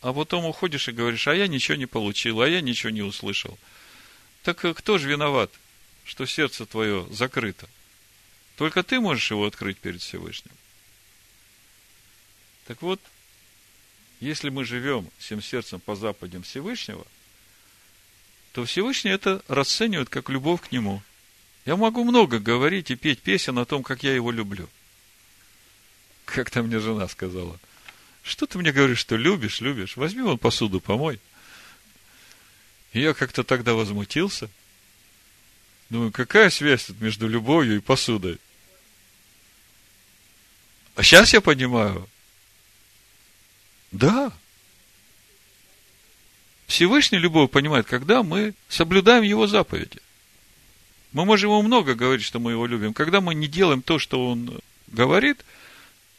А 0.00 0.12
потом 0.12 0.44
уходишь 0.44 0.88
и 0.88 0.92
говоришь, 0.92 1.26
а 1.26 1.34
я 1.34 1.46
ничего 1.46 1.76
не 1.76 1.86
получил, 1.86 2.40
а 2.40 2.48
я 2.48 2.60
ничего 2.60 2.90
не 2.90 3.02
услышал. 3.02 3.58
Так 4.42 4.58
кто 4.58 4.98
же 4.98 5.08
виноват, 5.08 5.50
что 6.04 6.26
сердце 6.26 6.66
твое 6.66 7.06
закрыто? 7.10 7.68
Только 8.56 8.82
ты 8.82 9.00
можешь 9.00 9.30
его 9.30 9.46
открыть 9.46 9.78
перед 9.78 10.00
Всевышним. 10.00 10.52
Так 12.66 12.82
вот, 12.82 13.00
если 14.20 14.48
мы 14.48 14.64
живем 14.64 15.10
всем 15.18 15.42
сердцем 15.42 15.80
по 15.80 15.94
западям 15.94 16.42
Всевышнего, 16.42 17.06
то 18.52 18.64
Всевышний 18.64 19.10
это 19.10 19.42
расценивает 19.48 20.08
как 20.08 20.30
любовь 20.30 20.62
к 20.62 20.72
Нему. 20.72 21.02
Я 21.64 21.76
могу 21.76 22.04
много 22.04 22.38
говорить 22.38 22.90
и 22.90 22.96
петь 22.96 23.20
песен 23.20 23.58
о 23.58 23.66
том, 23.66 23.82
как 23.82 24.02
я 24.02 24.14
его 24.14 24.30
люблю. 24.30 24.68
Как-то 26.24 26.62
мне 26.62 26.78
жена 26.78 27.08
сказала, 27.08 27.58
что 28.26 28.46
ты 28.46 28.58
мне 28.58 28.72
говоришь, 28.72 28.98
что 28.98 29.16
любишь, 29.16 29.60
любишь? 29.60 29.96
Возьми 29.96 30.22
вон 30.22 30.38
посуду, 30.38 30.80
помой. 30.80 31.20
И 32.92 33.00
я 33.00 33.14
как-то 33.14 33.44
тогда 33.44 33.74
возмутился. 33.74 34.50
Думаю, 35.90 36.12
какая 36.12 36.50
связь 36.50 36.84
тут 36.86 37.00
между 37.00 37.28
любовью 37.28 37.76
и 37.76 37.80
посудой? 37.80 38.38
А 40.96 41.02
сейчас 41.02 41.32
я 41.32 41.40
понимаю. 41.40 42.08
Да, 43.92 44.32
Всевышний 46.66 47.18
любовь 47.18 47.50
понимает, 47.50 47.86
когда 47.86 48.22
мы 48.22 48.54
соблюдаем 48.68 49.22
Его 49.22 49.46
заповеди. 49.46 50.00
Мы 51.12 51.24
можем 51.24 51.50
ему 51.50 51.62
много 51.62 51.94
говорить, 51.94 52.24
что 52.24 52.40
мы 52.40 52.50
его 52.50 52.66
любим. 52.66 52.92
Когда 52.92 53.22
мы 53.22 53.34
не 53.34 53.46
делаем 53.46 53.80
то, 53.80 53.98
что 53.98 54.28
он 54.28 54.58
говорит, 54.88 55.44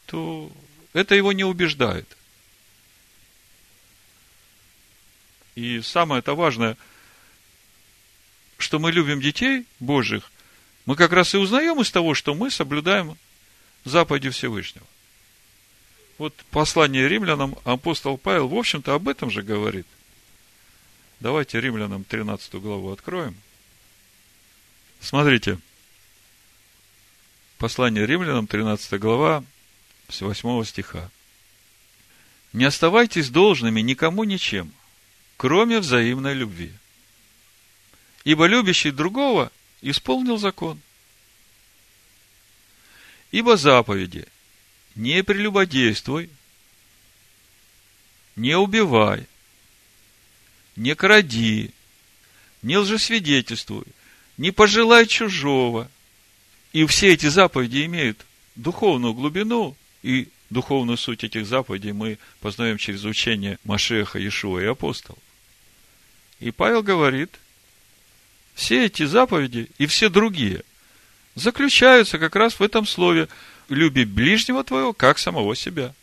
то 0.06 0.50
это 0.98 1.14
его 1.14 1.32
не 1.32 1.44
убеждает. 1.44 2.16
И 5.54 5.80
самое 5.80 6.18
это 6.18 6.34
важное, 6.34 6.76
что 8.58 8.78
мы 8.78 8.90
любим 8.90 9.20
детей 9.20 9.64
Божьих, 9.78 10.30
мы 10.86 10.96
как 10.96 11.12
раз 11.12 11.34
и 11.34 11.36
узнаем 11.36 11.80
из 11.80 11.90
того, 11.90 12.14
что 12.14 12.34
мы 12.34 12.50
соблюдаем 12.50 13.16
заповеди 13.84 14.30
Всевышнего. 14.30 14.86
Вот 16.18 16.34
послание 16.50 17.08
римлянам 17.08 17.56
апостол 17.64 18.18
Павел, 18.18 18.48
в 18.48 18.54
общем-то, 18.54 18.94
об 18.94 19.08
этом 19.08 19.30
же 19.30 19.42
говорит. 19.42 19.86
Давайте 21.20 21.60
римлянам 21.60 22.02
13 22.02 22.54
главу 22.54 22.90
откроем. 22.90 23.36
Смотрите. 25.00 25.58
Послание 27.58 28.06
римлянам, 28.06 28.46
13 28.46 29.00
глава, 29.00 29.44
с 30.08 30.20
8 30.20 30.64
стиха. 30.64 31.10
«Не 32.52 32.64
оставайтесь 32.64 33.28
должными 33.28 33.80
никому 33.80 34.24
ничем, 34.24 34.72
кроме 35.36 35.80
взаимной 35.80 36.34
любви. 36.34 36.72
Ибо 38.24 38.46
любящий 38.46 38.90
другого 38.90 39.52
исполнил 39.82 40.38
закон. 40.38 40.80
Ибо 43.30 43.56
заповеди 43.56 44.26
не 44.94 45.22
прелюбодействуй, 45.22 46.30
не 48.34 48.56
убивай, 48.56 49.26
не 50.76 50.94
кради, 50.94 51.72
не 52.62 52.78
лжесвидетельствуй, 52.78 53.84
не 54.38 54.50
пожелай 54.50 55.06
чужого. 55.06 55.90
И 56.72 56.84
все 56.86 57.12
эти 57.12 57.26
заповеди 57.26 57.84
имеют 57.84 58.24
духовную 58.54 59.14
глубину 59.14 59.76
и 60.02 60.28
духовную 60.50 60.96
суть 60.96 61.24
этих 61.24 61.46
заповедей 61.46 61.92
мы 61.92 62.18
познаем 62.40 62.78
через 62.78 63.04
учение 63.04 63.58
Машеха, 63.64 64.18
Иешуа 64.18 64.60
и 64.60 64.66
апостолов. 64.66 65.18
И 66.40 66.50
Павел 66.50 66.82
говорит, 66.82 67.38
все 68.54 68.86
эти 68.86 69.04
заповеди 69.04 69.70
и 69.78 69.86
все 69.86 70.08
другие 70.08 70.62
заключаются 71.34 72.18
как 72.18 72.36
раз 72.36 72.58
в 72.58 72.62
этом 72.62 72.86
слове 72.86 73.28
«люби 73.68 74.04
ближнего 74.04 74.64
твоего, 74.64 74.92
как 74.92 75.18
самого 75.18 75.54
себя». 75.54 75.94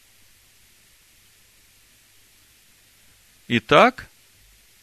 Итак, 3.48 4.10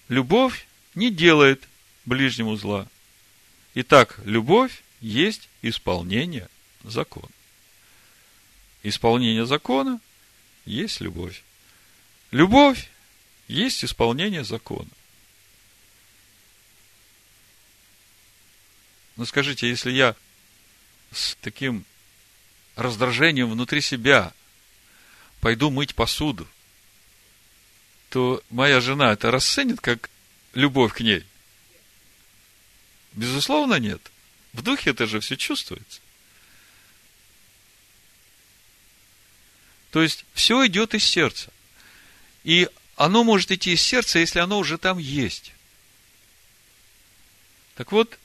любовь 0.08 0.66
не 0.94 1.10
делает 1.10 1.68
ближнему 2.04 2.54
зла. 2.56 2.86
Итак, 3.74 4.20
любовь 4.24 4.82
есть 5.00 5.48
исполнение 5.62 6.48
закона. 6.84 7.28
Исполнение 8.82 9.46
закона 9.46 10.00
есть 10.64 11.00
любовь. 11.00 11.42
Любовь 12.30 12.90
есть 13.48 13.84
исполнение 13.84 14.44
закона. 14.44 14.88
Ну 19.16 19.26
скажите, 19.26 19.68
если 19.68 19.92
я 19.92 20.16
с 21.12 21.36
таким 21.42 21.84
раздражением 22.76 23.50
внутри 23.50 23.80
себя 23.80 24.32
пойду 25.40 25.70
мыть 25.70 25.94
посуду, 25.94 26.48
то 28.08 28.42
моя 28.50 28.80
жена 28.80 29.12
это 29.12 29.30
расценит 29.30 29.80
как 29.80 30.10
любовь 30.54 30.94
к 30.94 31.00
ней? 31.00 31.24
Безусловно, 33.12 33.74
нет. 33.74 34.00
В 34.52 34.62
духе 34.62 34.90
это 34.90 35.06
же 35.06 35.20
все 35.20 35.36
чувствуется. 35.36 36.00
То 39.92 40.02
есть, 40.02 40.24
все 40.34 40.66
идет 40.66 40.94
из 40.94 41.04
сердца. 41.04 41.50
И 42.42 42.68
оно 42.96 43.22
может 43.22 43.52
идти 43.52 43.74
из 43.74 43.80
сердца, 43.80 44.18
если 44.18 44.40
оно 44.40 44.58
уже 44.58 44.76
там 44.78 44.98
есть. 44.98 45.52
Так 47.76 47.92
вот, 47.92 48.18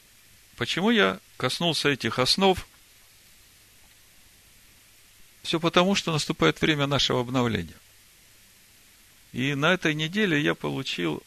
Почему 0.58 0.90
я 0.90 1.20
коснулся 1.38 1.90
этих 1.90 2.18
основ? 2.18 2.68
Все 5.44 5.60
потому, 5.60 5.94
что 5.94 6.12
наступает 6.12 6.60
время 6.60 6.88
нашего 6.88 7.22
обновления. 7.22 7.76
И 9.34 9.54
на 9.54 9.72
этой 9.74 9.94
неделе 9.94 10.42
я 10.42 10.56
получил 10.56 11.22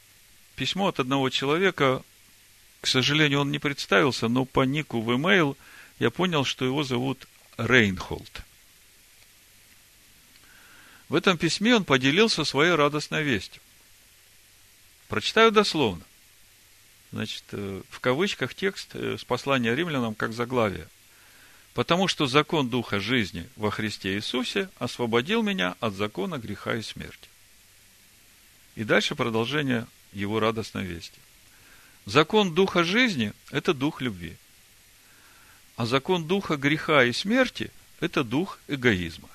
письмо 0.57 0.89
от 0.89 0.99
одного 0.99 1.31
человека. 1.31 2.03
К 2.81 2.89
сожалению, 2.89 3.43
он 3.43 3.53
не 3.53 3.61
представился, 3.61 4.27
но 4.27 4.45
по 4.45 4.63
нику 4.63 5.01
в 5.01 5.09
email 5.11 5.57
я 6.01 6.11
понял, 6.11 6.45
что 6.45 6.65
его 6.65 6.83
зовут 6.83 7.29
Рейнхолд. 7.57 8.43
В 11.11 11.17
этом 11.17 11.37
письме 11.37 11.75
он 11.75 11.85
поделился 11.85 12.45
своей 12.45 12.73
радостной 12.73 13.25
вестью. 13.25 13.61
Прочитаю 15.09 15.51
дословно. 15.51 16.05
Значит, 17.11 17.43
э, 17.51 17.83
в 17.91 17.99
кавычках 17.99 18.55
текст 18.55 18.91
э, 18.95 19.19
с 19.19 19.25
послания 19.25 19.75
римлянам 19.75 20.15
как 20.15 20.33
заглавие. 20.33 20.87
Потому 21.75 22.07
что 22.07 22.29
закон 22.29 22.71
Духа 22.71 23.01
жизни 23.01 23.49
во 23.57 23.73
Христе 23.73 24.15
Иисусе 24.15 24.71
освободил 24.79 25.43
меня 25.43 25.75
от 25.81 25.95
закона 25.95 26.39
греха 26.39 26.77
и 26.77 26.83
смерти. 26.83 27.29
И 28.77 28.85
дальше 28.85 29.17
продолжение 29.17 29.89
его 30.13 30.39
радостной 30.39 30.85
вести. 30.85 31.19
Закон 32.07 32.55
Духа 32.55 32.85
жизни– 32.85 33.33
это 33.51 33.75
Дух 33.75 34.01
любви. 34.01 34.37
А 35.75 35.87
закон 35.87 36.29
Духа 36.29 36.57
греха 36.57 37.03
и 37.03 37.13
смерти– 37.13 37.73
это 38.01 38.23
Дух 38.23 38.61
эгоизма. 38.69 39.29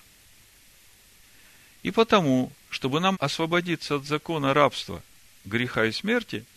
И 1.86 1.92
потому, 1.92 2.52
чтобы 2.72 3.00
нам 3.00 3.16
освободиться 3.20 3.96
от 3.96 4.06
закона 4.06 4.56
рабства, 4.56 5.04
греха 5.46 5.86
и 5.86 5.92
смерти– 5.92 6.44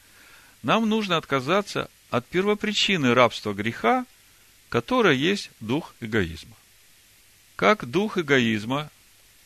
нам 0.62 0.88
нужно 0.88 1.16
отказаться 1.16 1.90
от 2.10 2.26
первопричины 2.26 3.14
рабства 3.14 3.52
греха, 3.52 4.06
которая 4.68 5.14
есть 5.14 5.50
дух 5.60 5.94
эгоизма. 6.00 6.56
Как 7.56 7.84
дух 7.84 8.18
эгоизма, 8.18 8.90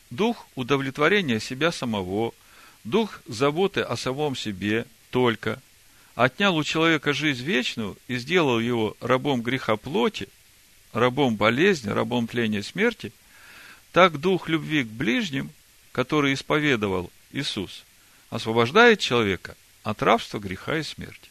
дух 0.09 0.47
удовлетворения 0.55 1.39
себя 1.39 1.71
самого, 1.71 2.33
дух 2.83 3.21
заботы 3.27 3.81
о 3.81 3.95
самом 3.95 4.35
себе 4.35 4.85
только, 5.11 5.61
отнял 6.15 6.55
у 6.55 6.63
человека 6.63 7.13
жизнь 7.13 7.43
вечную 7.43 7.97
и 8.07 8.17
сделал 8.17 8.59
его 8.59 8.95
рабом 9.01 9.41
греха 9.41 9.75
плоти, 9.75 10.29
рабом 10.93 11.35
болезни, 11.35 11.89
рабом 11.89 12.27
тления 12.27 12.63
смерти, 12.63 13.11
так 13.91 14.19
дух 14.19 14.47
любви 14.47 14.83
к 14.83 14.87
ближним, 14.87 15.51
который 15.93 16.33
исповедовал 16.33 17.09
Иисус, 17.31 17.85
освобождает 18.29 18.99
человека 18.99 19.55
от 19.83 20.01
рабства, 20.01 20.39
греха 20.39 20.77
и 20.77 20.83
смерти. 20.83 21.29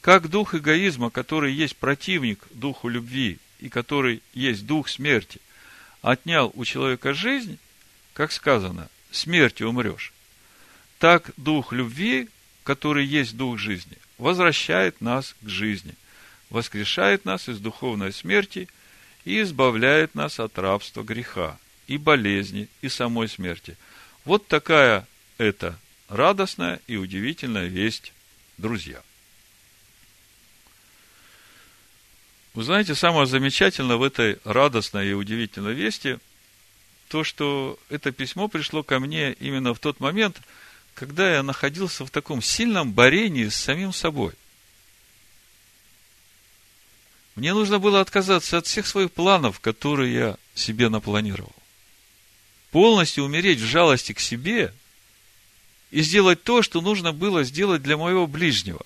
Как 0.00 0.28
дух 0.28 0.54
эгоизма, 0.54 1.10
который 1.10 1.52
есть 1.52 1.76
противник 1.76 2.44
духу 2.50 2.88
любви 2.88 3.38
и 3.58 3.68
который 3.68 4.22
есть 4.34 4.66
дух 4.66 4.88
смерти, 4.88 5.40
отнял 6.02 6.52
у 6.54 6.64
человека 6.64 7.14
жизнь, 7.14 7.58
как 8.12 8.32
сказано, 8.32 8.88
смертью 9.10 9.70
умрешь, 9.70 10.12
так 10.98 11.30
дух 11.36 11.72
любви, 11.72 12.28
который 12.64 13.06
есть 13.06 13.36
дух 13.36 13.58
жизни, 13.58 13.96
возвращает 14.18 15.00
нас 15.00 15.34
к 15.40 15.48
жизни, 15.48 15.94
воскрешает 16.50 17.24
нас 17.24 17.48
из 17.48 17.58
духовной 17.60 18.12
смерти 18.12 18.68
и 19.24 19.40
избавляет 19.40 20.14
нас 20.14 20.38
от 20.38 20.58
рабства 20.58 21.02
греха 21.02 21.56
и 21.92 21.98
болезни 21.98 22.68
и 22.80 22.88
самой 22.88 23.28
смерти. 23.28 23.76
Вот 24.24 24.46
такая 24.46 25.06
это 25.36 25.78
радостная 26.08 26.80
и 26.86 26.96
удивительная 26.96 27.66
весть, 27.66 28.14
друзья. 28.56 29.02
Вы 32.54 32.62
знаете, 32.64 32.94
самое 32.94 33.26
замечательное 33.26 33.96
в 33.96 34.02
этой 34.02 34.38
радостной 34.44 35.10
и 35.10 35.12
удивительной 35.12 35.74
вести 35.74 36.16
то, 37.08 37.24
что 37.24 37.78
это 37.90 38.10
письмо 38.10 38.48
пришло 38.48 38.82
ко 38.82 38.98
мне 38.98 39.34
именно 39.34 39.74
в 39.74 39.78
тот 39.78 40.00
момент, 40.00 40.40
когда 40.94 41.30
я 41.30 41.42
находился 41.42 42.06
в 42.06 42.10
таком 42.10 42.40
сильном 42.40 42.92
борении 42.92 43.48
с 43.48 43.56
самим 43.56 43.92
собой. 43.92 44.32
Мне 47.34 47.52
нужно 47.52 47.78
было 47.78 48.00
отказаться 48.00 48.56
от 48.56 48.66
всех 48.66 48.86
своих 48.86 49.12
планов, 49.12 49.60
которые 49.60 50.14
я 50.14 50.36
себе 50.54 50.88
напланировал. 50.88 51.52
Полностью 52.72 53.24
умереть 53.24 53.60
в 53.60 53.66
жалости 53.66 54.12
к 54.12 54.18
себе 54.18 54.74
и 55.90 56.00
сделать 56.02 56.42
то, 56.42 56.62
что 56.62 56.80
нужно 56.80 57.12
было 57.12 57.44
сделать 57.44 57.82
для 57.82 57.98
моего 57.98 58.26
ближнего. 58.26 58.84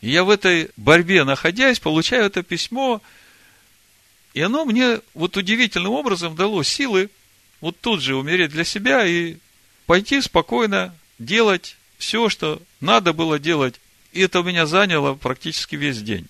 И 0.00 0.10
я 0.10 0.24
в 0.24 0.30
этой 0.30 0.70
борьбе, 0.76 1.22
находясь, 1.22 1.78
получаю 1.78 2.26
это 2.26 2.42
письмо, 2.42 3.00
и 4.34 4.40
оно 4.40 4.64
мне 4.64 5.00
вот 5.14 5.36
удивительным 5.36 5.92
образом 5.92 6.34
дало 6.34 6.62
силы 6.64 7.10
вот 7.60 7.80
тут 7.80 8.02
же 8.02 8.16
умереть 8.16 8.50
для 8.50 8.64
себя 8.64 9.06
и 9.06 9.36
пойти 9.86 10.20
спокойно 10.20 10.94
делать 11.18 11.76
все, 11.96 12.28
что 12.28 12.60
надо 12.80 13.12
было 13.12 13.38
делать. 13.38 13.80
И 14.12 14.20
это 14.20 14.40
у 14.40 14.42
меня 14.42 14.66
заняло 14.66 15.14
практически 15.14 15.76
весь 15.76 16.02
день. 16.02 16.26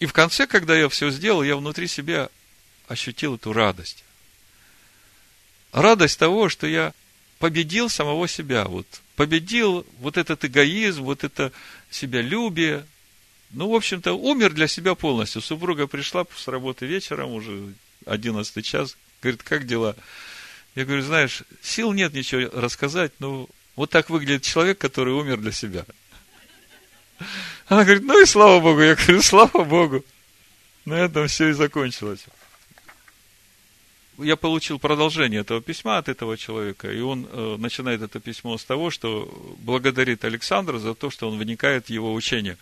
И 0.00 0.06
в 0.06 0.12
конце, 0.12 0.46
когда 0.46 0.76
я 0.76 0.88
все 0.88 1.10
сделал, 1.10 1.42
я 1.42 1.56
внутри 1.56 1.88
себя 1.88 2.30
ощутил 2.88 3.36
эту 3.36 3.52
радость. 3.52 4.04
Радость 5.72 6.18
того, 6.18 6.48
что 6.48 6.66
я 6.66 6.92
победил 7.38 7.88
самого 7.88 8.28
себя, 8.28 8.64
вот, 8.64 8.86
победил 9.14 9.86
вот 9.98 10.16
этот 10.16 10.44
эгоизм, 10.44 11.02
вот 11.02 11.24
это 11.24 11.52
себялюбие. 11.90 12.86
Ну, 13.50 13.70
в 13.70 13.74
общем-то, 13.74 14.12
умер 14.12 14.52
для 14.54 14.68
себя 14.68 14.94
полностью. 14.94 15.42
Супруга 15.42 15.86
пришла 15.86 16.26
с 16.36 16.48
работы 16.48 16.86
вечером, 16.86 17.32
уже 17.32 17.74
11 18.06 18.64
час, 18.64 18.96
говорит, 19.22 19.42
как 19.42 19.66
дела? 19.66 19.96
Я 20.74 20.84
говорю, 20.84 21.02
знаешь, 21.02 21.42
сил 21.62 21.92
нет 21.92 22.12
ничего 22.12 22.50
рассказать, 22.52 23.12
но 23.18 23.48
вот 23.76 23.90
так 23.90 24.10
выглядит 24.10 24.42
человек, 24.42 24.78
который 24.78 25.14
умер 25.14 25.38
для 25.38 25.52
себя. 25.52 25.84
Она 27.68 27.84
говорит, 27.84 28.04
ну 28.04 28.20
и 28.20 28.26
слава 28.26 28.60
Богу. 28.60 28.80
Я 28.80 28.94
говорю, 28.94 29.22
слава 29.22 29.64
Богу. 29.64 30.04
На 30.84 30.94
этом 30.94 31.26
все 31.28 31.48
и 31.48 31.52
закончилось. 31.52 32.24
Я 34.18 34.36
получил 34.36 34.78
продолжение 34.78 35.40
этого 35.40 35.60
письма 35.60 35.98
от 35.98 36.08
этого 36.08 36.36
человека, 36.38 36.90
и 36.90 37.00
он 37.00 37.28
э, 37.30 37.56
начинает 37.58 38.00
это 38.00 38.18
письмо 38.18 38.56
с 38.56 38.64
того, 38.64 38.90
что 38.90 39.56
благодарит 39.58 40.24
Александра 40.24 40.78
за 40.78 40.94
то, 40.94 41.10
что 41.10 41.28
он 41.28 41.38
вникает 41.38 41.86
в 41.86 41.90
его 41.90 42.14
учение. 42.14 42.56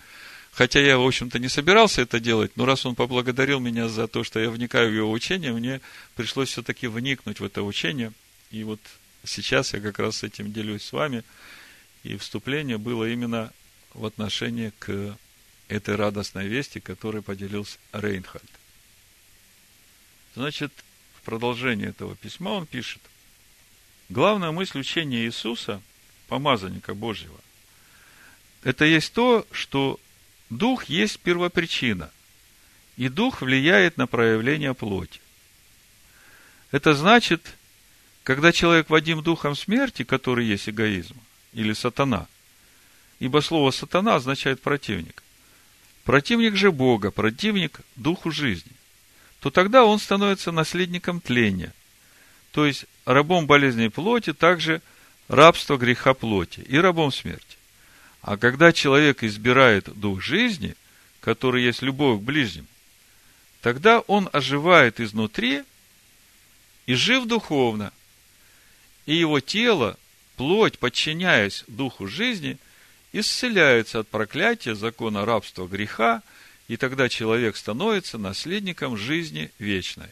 Хотя 0.53 0.81
я, 0.81 0.99
в 0.99 1.07
общем-то, 1.07 1.39
не 1.39 1.49
собирался 1.49 2.03
это 2.03 2.21
делать, 2.21 2.53
но 2.57 2.65
раз 2.65 2.87
он 2.87 2.95
поблагодарил 2.95 3.61
меня 3.61 3.89
за 3.89 4.07
то, 4.07 4.25
что 4.25 4.39
я 4.41 4.51
вникаю 4.51 4.91
в 4.91 4.95
его 4.95 5.11
учение, 5.11 5.53
мне 5.53 5.81
пришлось 6.17 6.51
все-таки 6.51 6.87
вникнуть 6.87 7.41
в 7.41 7.45
это 7.45 7.63
учение. 7.63 8.13
И 8.51 8.63
вот 8.63 8.81
сейчас 9.25 9.75
я 9.75 9.81
как 9.81 9.99
раз 9.99 10.19
с 10.19 10.23
этим 10.23 10.53
делюсь 10.53 10.85
с 10.85 10.93
вами. 10.93 11.25
И 12.05 12.17
вступление 12.17 12.79
было 12.79 13.09
именно 13.09 13.53
в 13.95 14.07
отношении 14.07 14.73
к 14.79 15.17
этой 15.69 15.97
радостной 15.97 16.47
вести, 16.47 16.79
которой 16.79 17.23
поделился 17.23 17.79
Рейнхальд. 17.93 18.45
Значит, 20.37 20.73
продолжении 21.25 21.89
этого 21.89 22.15
письма 22.15 22.51
он 22.51 22.67
пишет, 22.67 23.03
главная 24.09 24.53
мысль 24.53 24.81
учения 24.81 25.25
Иисуса, 25.25 25.83
помазанника 26.29 26.95
Божьего, 26.95 27.39
это 28.63 28.85
есть 28.85 29.13
то, 29.13 29.47
что 29.51 30.01
Дух 30.51 30.85
есть 30.85 31.21
первопричина, 31.21 32.11
и 32.97 33.09
Дух 33.09 33.43
влияет 33.43 33.97
на 33.97 34.07
проявление 34.07 34.75
плоти. 34.75 35.21
Это 36.71 36.95
значит, 36.95 37.57
когда 38.23 38.53
человек 38.53 38.91
водим 38.91 39.23
духом 39.23 39.55
смерти, 39.55 40.05
который 40.05 40.47
есть 40.47 40.69
эгоизм, 40.69 41.17
или 41.53 41.73
сатана, 41.73 42.27
ибо 43.21 43.41
слово 43.41 43.71
сатана 43.71 44.17
означает 44.17 44.61
противник, 44.61 45.23
противник 46.05 46.57
же 46.57 46.73
Бога, 46.73 47.11
противник 47.11 47.81
духу 47.97 48.31
жизни, 48.31 48.73
то 49.45 49.51
тогда 49.51 49.85
он 49.85 49.99
становится 49.99 50.53
наследником 50.53 51.21
тления, 51.21 51.75
то 52.51 52.65
есть 52.65 52.87
рабом 53.05 53.47
болезни 53.47 53.89
плоти, 53.89 54.33
также 54.33 54.81
рабство 55.29 55.77
греха 55.77 56.15
плоти 56.15 56.61
и 56.61 56.79
рабом 56.79 57.13
смерти. 57.13 57.59
А 58.23 58.39
когда 58.39 58.73
человек 58.73 59.23
избирает 59.23 59.85
дух 60.01 60.23
жизни, 60.23 60.75
который 61.21 61.63
есть 61.63 61.83
любовь 61.83 62.21
к 62.21 62.23
ближнему, 62.23 62.69
тогда 63.61 64.01
он 64.01 64.31
оживает 64.33 64.99
изнутри 64.99 65.63
и 66.87 66.95
жив 66.95 67.27
духовно, 67.27 67.93
и 69.05 69.15
его 69.15 69.41
тело, 69.41 69.99
плоть, 70.37 70.79
подчиняясь 70.79 71.65
духу 71.69 72.07
жизни– 72.07 72.57
исцеляется 73.15 74.01
от 74.01 74.09
проклятия 74.09 74.75
закона 74.75 75.25
рабства 75.25 75.69
греха, 75.69 76.23
и 76.69 76.77
тогда 76.77 77.09
человек 77.09 77.57
становится 77.57 78.19
наследником 78.19 78.97
жизни 78.97 79.51
вечной. 79.59 80.09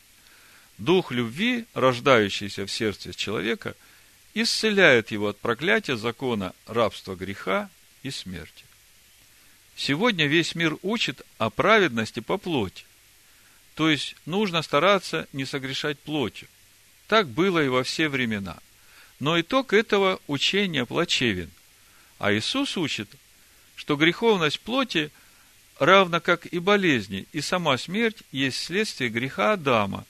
Дух 0.79 1.13
любви, 1.13 1.67
рождающийся 1.75 2.67
в 2.67 2.71
сердце 2.71 3.15
человека, 3.15 3.75
исцеляет 4.35 5.11
его 5.11 5.29
от 5.29 5.39
проклятия 5.39 5.97
закона 5.97 6.55
рабства 6.67 7.15
греха 7.15 7.71
и 8.03 8.11
смерти. 8.11 8.65
Сегодня 9.77 10.27
весь 10.27 10.55
мир 10.55 10.77
учит 10.83 11.23
о 11.39 11.51
праведности 11.51 12.21
по 12.21 12.39
плоти. 12.39 12.85
То 13.75 13.89
есть 13.89 14.17
нужно 14.27 14.63
стараться 14.63 15.27
не 15.33 15.45
согрешать 15.45 15.99
плотью. 15.99 16.49
Так 17.09 17.29
было 17.29 17.65
и 17.65 17.69
во 17.69 17.83
все 17.85 18.09
времена. 18.09 18.59
Но 19.19 19.41
итог 19.41 19.73
этого 19.73 20.21
учения 20.27 20.85
плачевен– 20.85 21.51
а 22.23 22.33
Иисус 22.33 22.77
учит, 22.77 23.09
что 23.75 23.97
греховность 23.97 24.61
плоти 24.61 25.11
равна 25.85 26.21
как 26.21 26.47
и 26.47 26.61
болезни, 26.61 27.27
и 27.33 27.41
сама 27.41 27.77
смерть 27.77 28.19
есть 28.31 28.63
следствие 28.63 29.11
греха 29.11 29.55
Адама. 29.55 30.05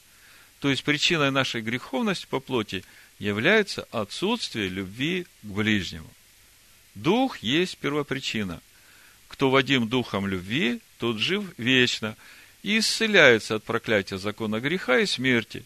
То 0.60 0.68
есть 0.68 0.84
причиной 0.84 1.30
нашей 1.30 1.62
греховности 1.62 2.26
по 2.26 2.40
плоти 2.40 2.84
является 3.18 3.88
отсутствие 3.90 4.68
любви 4.68 5.26
к 5.42 5.46
ближнему. 5.46 6.10
Дух 6.94 7.38
есть 7.38 7.78
первопричина. 7.78 8.60
Кто 9.28 9.48
водим 9.48 9.88
духом 9.88 10.26
любви, 10.26 10.80
тот 10.98 11.18
жив 11.18 11.44
вечно 11.56 12.16
и 12.62 12.78
исцеляется 12.78 13.54
от 13.54 13.64
проклятия 13.64 14.18
закона 14.18 14.60
греха 14.60 14.98
и 14.98 15.06
смерти. 15.06 15.64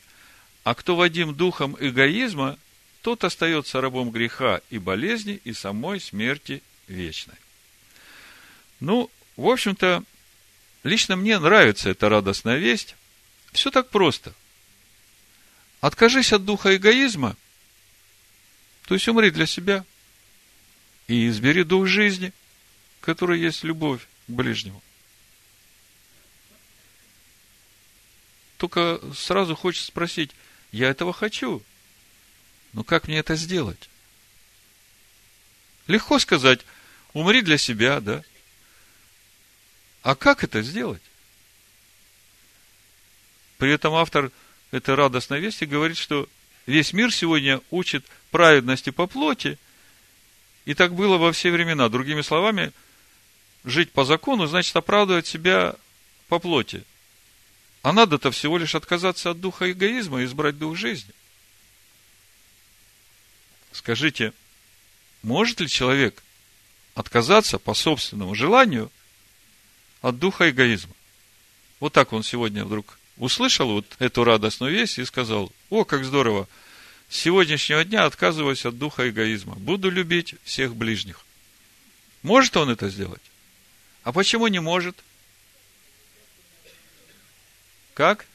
А 0.63 0.75
кто 0.77 0.95
водим 0.95 1.35
духом 1.35 1.77
эгоизма, 1.81 2.59
тот 3.03 3.25
остается 3.25 3.81
рабом 3.81 4.11
греха 4.13 4.61
и 4.71 4.79
болезни, 4.79 5.41
и 5.43 5.53
самой 5.53 6.01
смерти 6.01 6.63
вечной. 6.87 7.35
Ну, 8.79 9.11
в 9.37 9.47
общем-то, 9.49 10.03
лично 10.83 11.17
мне 11.17 11.39
нравится 11.39 11.91
эта 11.91 12.09
радостная 12.09 12.57
весть. 12.57 12.97
Все 13.53 13.71
так 13.71 13.91
просто. 13.91 14.35
Откажись 15.81 16.33
от 16.33 16.45
духа 16.45 16.77
эгоизма, 16.77 17.37
то 18.87 18.95
есть 18.95 19.09
умри 19.09 19.31
для 19.31 19.47
себя, 19.47 19.85
и 21.07 21.29
избери 21.29 21.65
дух 21.65 21.87
жизни, 21.87 22.33
который 23.01 23.41
есть 23.41 23.63
любовь 23.63 24.07
к 24.27 24.31
ближнему. 24.31 24.83
Только 28.57 29.01
сразу 29.15 29.55
хочется 29.55 29.89
спросить, 29.89 30.33
я 30.73 30.89
этого 30.89 31.13
хочу– 31.13 31.63
ну 32.77 32.85
как 32.85 33.09
мне 33.09 33.21
это 33.21 33.37
сделать? 33.37 33.89
Легко 35.87 36.19
сказать, 36.19 36.61
умри 37.15 37.41
для 37.41 37.57
себя, 37.57 38.01
да? 38.01 38.23
А 40.07 40.15
как 40.15 40.45
это 40.45 40.63
сделать? 40.63 41.03
При 43.59 43.73
этом 43.73 43.93
автор 43.95 44.31
этой 44.71 44.95
радостной 44.95 45.41
вести 45.41 45.65
говорит, 45.65 45.97
что 45.97 46.29
весь 46.65 46.93
мир 46.93 47.13
сегодня 47.13 47.61
учит 47.73 48.07
праведности 48.31 48.91
по 48.91 49.09
плоти, 49.09 49.59
и 50.65 50.75
так 50.75 50.95
было 50.95 51.17
во 51.17 51.33
все 51.33 51.51
времена. 51.51 51.89
Другими 51.89 52.21
словами, 52.21 52.71
жить 53.65 53.91
по 53.91 54.05
закону 54.05 54.47
значит 54.47 54.77
оправдывать 54.77 55.27
себя 55.27 55.75
по 56.29 56.39
плоти. 56.39 56.85
А 57.83 57.93
надо-то 57.93 58.31
всего 58.31 58.59
лишь 58.59 58.77
отказаться 58.77 59.31
от 59.31 59.41
духа 59.41 59.73
эгоизма 59.73 60.23
и 60.23 60.25
избрать 60.27 60.57
дух 60.57 60.77
жизни– 60.77 61.13
Скажите, 63.77 64.33
может 65.23 65.61
ли 65.61 65.69
человек 65.69 66.23
отказаться 66.95 67.59
по 67.59 67.75
собственному 67.75 68.35
желанию 68.35 68.91
от 70.09 70.19
духа 70.19 70.51
эгоизма? 70.51 70.95
Вот 71.81 71.93
так 71.93 72.13
он 72.13 72.23
сегодня 72.23 72.65
вдруг 72.65 72.99
услышал 73.17 73.69
вот 73.69 73.87
эту 73.99 74.25
радостную 74.25 74.73
весть 74.73 74.99
и 74.99 75.05
сказал, 75.05 75.53
о, 75.71 75.85
как 75.85 76.05
здорово, 76.05 76.49
с 77.09 77.19
сегодняшнего 77.19 77.85
дня 77.85 78.05
отказываюсь 78.05 78.65
от 78.65 78.79
духа 78.79 79.09
эгоизма, 79.09 79.55
буду 79.55 79.91
любить 79.91 80.35
всех 80.45 80.75
ближних. 80.75 81.21
Может 82.23 82.57
он 82.57 82.71
это 82.71 82.89
сделать? 82.89 83.23
А 84.03 84.13
почему 84.13 84.47
не 84.49 84.61
может? 84.61 84.97
Как? 87.95 88.27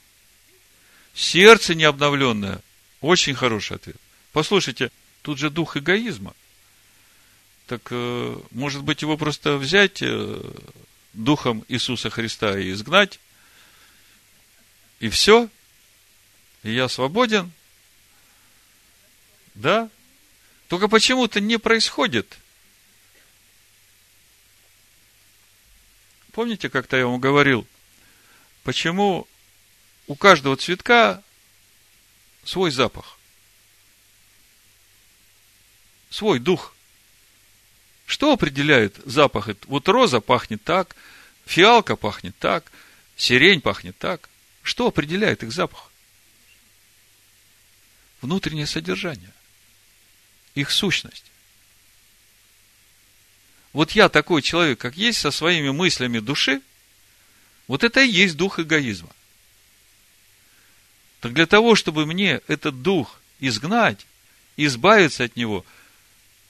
Сердце 1.13 1.75
не 1.75 1.83
обновленное. 1.83 2.61
Очень 3.01 3.35
хороший 3.35 3.75
ответ. 3.75 3.97
Послушайте, 4.31 4.91
Тут 5.21 5.37
же 5.37 5.49
дух 5.49 5.77
эгоизма. 5.77 6.33
Так, 7.67 7.87
э, 7.91 8.37
может 8.51 8.83
быть, 8.83 9.01
его 9.01 9.17
просто 9.17 9.57
взять 9.57 10.01
э, 10.01 10.41
духом 11.13 11.65
Иисуса 11.67 12.09
Христа 12.09 12.57
и 12.57 12.71
изгнать, 12.71 13.19
и 14.99 15.09
все, 15.09 15.49
и 16.63 16.73
я 16.73 16.87
свободен. 16.87 17.51
Да? 19.55 19.89
Только 20.67 20.87
почему-то 20.87 21.41
не 21.41 21.57
происходит. 21.57 22.37
Помните, 26.31 26.69
как-то 26.69 26.95
я 26.95 27.07
вам 27.07 27.19
говорил, 27.19 27.67
почему 28.63 29.27
у 30.07 30.15
каждого 30.15 30.55
цветка 30.55 31.21
свой 32.45 32.71
запах? 32.71 33.17
свой 36.11 36.39
дух. 36.39 36.75
Что 38.11 38.33
определяет 38.33 38.97
запах? 39.05 39.47
Вот 39.67 39.87
роза 39.87 40.19
пахнет 40.19 40.61
так, 40.65 40.97
фиалка 41.45 41.95
пахнет 41.95 42.37
так, 42.39 42.69
сирень 43.15 43.61
пахнет 43.61 43.97
так. 43.97 44.27
Что 44.63 44.87
определяет 44.87 45.43
их 45.43 45.53
запах? 45.53 45.91
внутреннее 48.21 48.67
содержание, 48.67 49.31
их 50.53 50.71
сущность. 50.71 51.25
Вот 53.73 53.91
я 53.91 54.09
такой 54.09 54.41
человек, 54.41 54.79
как 54.79 54.95
есть, 54.97 55.19
со 55.19 55.31
своими 55.31 55.69
мыслями 55.69 56.19
души, 56.19 56.61
вот 57.67 57.83
это 57.83 58.01
и 58.01 58.09
есть 58.09 58.35
дух 58.35 58.59
эгоизма. 58.59 59.09
Так 61.21 61.33
для 61.33 61.45
того, 61.45 61.75
чтобы 61.75 62.05
мне 62.05 62.41
этот 62.47 62.81
дух 62.81 63.21
изгнать, 63.39 64.05
избавиться 64.57 65.23
от 65.23 65.35
него, 65.35 65.65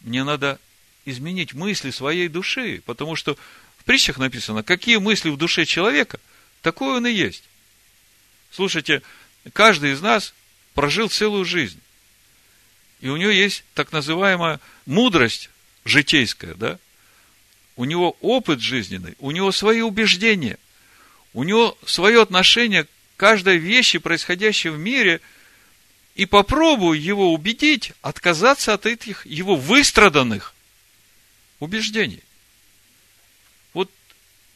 мне 0.01 0.23
надо 0.23 0.59
изменить 1.05 1.53
мысли 1.53 1.91
своей 1.91 2.27
души, 2.27 2.81
потому 2.85 3.15
что 3.15 3.37
в 3.77 3.83
притчах 3.83 4.17
написано, 4.17 4.63
какие 4.63 4.97
мысли 4.97 5.29
в 5.29 5.37
душе 5.37 5.65
человека, 5.65 6.19
такой 6.61 6.97
он 6.97 7.07
и 7.07 7.11
есть. 7.11 7.43
Слушайте, 8.51 9.01
каждый 9.53 9.93
из 9.93 10.01
нас 10.01 10.33
прожил 10.73 11.09
целую 11.09 11.45
жизнь. 11.45 11.79
И 12.99 13.09
у 13.09 13.17
него 13.17 13.31
есть 13.31 13.63
так 13.73 13.91
называемая 13.91 14.59
мудрость 14.85 15.49
житейская, 15.85 16.53
да? 16.53 16.77
У 17.75 17.85
него 17.85 18.15
опыт 18.21 18.59
жизненный, 18.59 19.15
у 19.17 19.31
него 19.31 19.51
свои 19.51 19.81
убеждения, 19.81 20.59
у 21.33 21.43
него 21.43 21.77
свое 21.85 22.21
отношение 22.21 22.83
к 22.83 22.89
каждой 23.17 23.57
вещи, 23.57 23.97
происходящей 23.97 24.69
в 24.69 24.77
мире, 24.77 25.21
и 26.13 26.25
попробую 26.25 27.01
его 27.01 27.33
убедить 27.33 27.93
отказаться 28.01 28.73
от 28.73 28.85
этих 28.85 29.25
его 29.25 29.55
выстраданных 29.55 30.53
убеждений. 31.61 32.23
Вот 33.73 33.89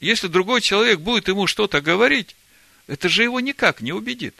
если 0.01 0.27
другой 0.27 0.59
человек 0.59 0.99
будет 0.99 1.29
ему 1.29 1.47
что-то 1.47 1.79
говорить, 1.79 2.35
это 2.87 3.07
же 3.07 3.23
его 3.23 3.39
никак 3.39 3.79
не 3.79 3.93
убедит. 3.93 4.35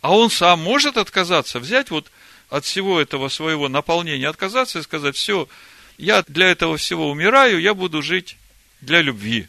А 0.00 0.14
он 0.14 0.30
сам 0.30 0.60
может 0.60 0.98
отказаться, 0.98 1.58
взять 1.58 1.90
вот 1.90 2.12
от 2.50 2.66
всего 2.66 3.00
этого 3.00 3.28
своего 3.28 3.68
наполнения, 3.68 4.28
отказаться 4.28 4.78
и 4.78 4.82
сказать, 4.82 5.16
все, 5.16 5.48
я 5.96 6.22
для 6.22 6.48
этого 6.50 6.76
всего 6.76 7.10
умираю, 7.10 7.58
я 7.58 7.72
буду 7.72 8.02
жить 8.02 8.36
для 8.82 9.00
любви. 9.00 9.48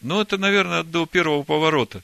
Но 0.00 0.20
это, 0.20 0.36
наверное, 0.36 0.82
до 0.82 1.06
первого 1.06 1.44
поворота. 1.44 2.02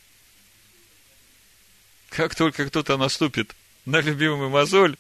Как 2.10 2.36
только 2.36 2.66
кто-то 2.66 2.96
наступит 2.96 3.56
на 3.84 4.00
любимый 4.00 4.48
мозоль, 4.48 4.96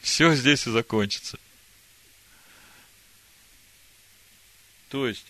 все 0.00 0.34
здесь 0.34 0.66
и 0.66 0.70
закончится. 0.70 1.38
То 4.88 5.06
есть, 5.06 5.26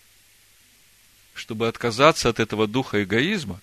чтобы 1.34 1.68
отказаться 1.68 2.28
от 2.28 2.40
этого 2.40 2.66
духа 2.66 3.02
эгоизма, 3.02 3.60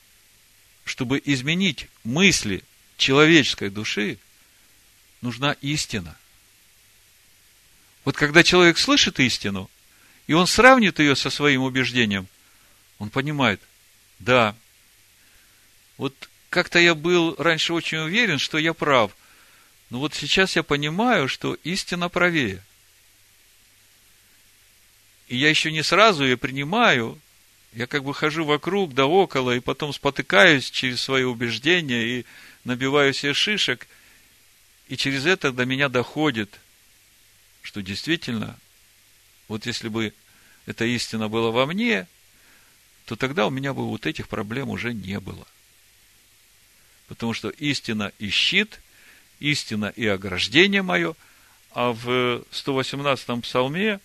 чтобы 0.84 1.22
изменить 1.24 1.88
мысли 2.04 2.64
человеческой 2.98 3.70
души, 3.70 4.20
нужна 5.22 5.54
истина. 5.62 6.18
Вот 8.04 8.16
когда 8.16 8.44
человек 8.44 8.78
слышит 8.78 9.20
истину, 9.20 9.70
и 10.28 10.34
он 10.34 10.48
сравнит 10.48 11.00
ее 11.00 11.16
со 11.16 11.30
своим 11.30 11.64
убеждением, 11.64 12.28
он 13.00 13.10
понимает, 13.10 13.62
да, 14.20 14.56
вот 15.98 16.30
как-то 16.50 16.80
я 16.80 16.96
был 16.96 17.36
раньше 17.38 17.74
очень 17.74 18.00
уверен, 18.00 18.40
что 18.40 18.58
я 18.58 18.74
прав, 18.74 19.16
но 19.90 20.00
вот 20.00 20.14
сейчас 20.14 20.56
я 20.56 20.64
понимаю, 20.64 21.28
что 21.28 21.56
истина 21.64 22.10
правее. 22.10 22.62
И 25.28 25.38
я 25.38 25.50
еще 25.50 25.72
не 25.72 25.84
сразу 25.84 26.24
ее 26.24 26.38
принимаю, 26.38 27.20
я 27.74 27.88
как 27.88 28.04
бы 28.04 28.14
хожу 28.14 28.46
вокруг 28.46 28.94
да 28.94 29.06
около, 29.06 29.56
и 29.56 29.60
потом 29.60 29.92
спотыкаюсь 29.92 30.70
через 30.70 31.02
свои 31.02 31.24
убеждения 31.24 32.04
и 32.20 32.26
набиваю 32.64 33.14
себе 33.14 33.34
шишек, 33.34 33.88
и 34.88 34.98
через 34.98 35.26
это 35.26 35.52
до 35.52 35.66
меня 35.66 35.90
доходит, 35.90 36.60
что 37.62 37.82
действительно, 37.82 38.58
вот 39.48 39.66
если 39.66 39.90
бы 39.90 40.14
эта 40.66 40.86
истина 40.86 41.28
была 41.28 41.52
во 41.52 41.66
мне, 41.66 42.08
то 43.06 43.16
тогда 43.16 43.48
у 43.48 43.50
меня 43.50 43.74
бы 43.74 43.88
вот 43.88 44.06
этих 44.06 44.28
проблем 44.28 44.70
уже 44.70 44.94
не 44.94 45.20
было. 45.20 45.46
Потому 47.08 47.34
что 47.34 47.50
истина 47.50 48.12
и 48.20 48.30
щит, 48.30 48.82
истина 49.39 49.94
и 49.96 50.08
ограждение 50.08 50.82
мое, 50.82 51.15
а 51.72 51.91
в 51.91 52.44
118-м 52.52 53.41
псалме, 53.41 54.00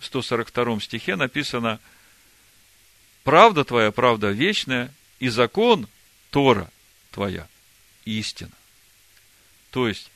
142 0.00 0.80
стихе 0.80 1.16
написано– 1.16 1.80
Правда 3.24 3.64
твоя, 3.64 3.90
правда 3.90 4.30
вечная, 4.30 4.94
и 5.18 5.28
закон 5.28 5.88
Тора 6.30 6.70
твоя 7.10 7.48
истина. 8.04 8.52
То 9.70 9.88
есть, 9.88 10.10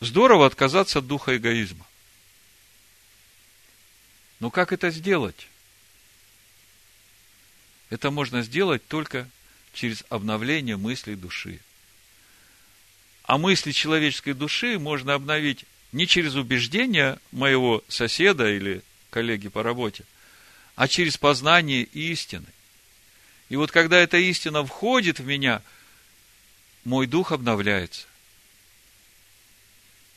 здорово 0.00 0.46
отказаться 0.46 0.98
от 0.98 1.06
духа 1.06 1.36
эгоизма. 1.36 1.86
Но 4.40 4.50
как 4.50 4.72
это 4.72 4.90
сделать? 4.90 5.46
Это 7.88 8.10
можно 8.10 8.42
сделать 8.42 8.84
только 8.88 9.30
через 9.74 10.04
обновление 10.08 10.76
мыслей 10.76 11.16
души. 11.16 11.60
А 13.24 13.38
мысли 13.38 13.72
человеческой 13.72 14.34
души 14.34 14.78
можно 14.78 15.14
обновить 15.14 15.64
не 15.92 16.06
через 16.06 16.34
убеждения 16.34 17.18
моего 17.32 17.82
соседа 17.88 18.50
или 18.50 18.82
коллеги 19.10 19.48
по 19.48 19.62
работе, 19.62 20.04
а 20.76 20.88
через 20.88 21.16
познание 21.16 21.82
истины. 21.82 22.46
И 23.48 23.56
вот 23.56 23.70
когда 23.70 23.98
эта 23.98 24.16
истина 24.16 24.64
входит 24.64 25.20
в 25.20 25.26
меня, 25.26 25.62
мой 26.84 27.06
дух 27.06 27.32
обновляется. 27.32 28.06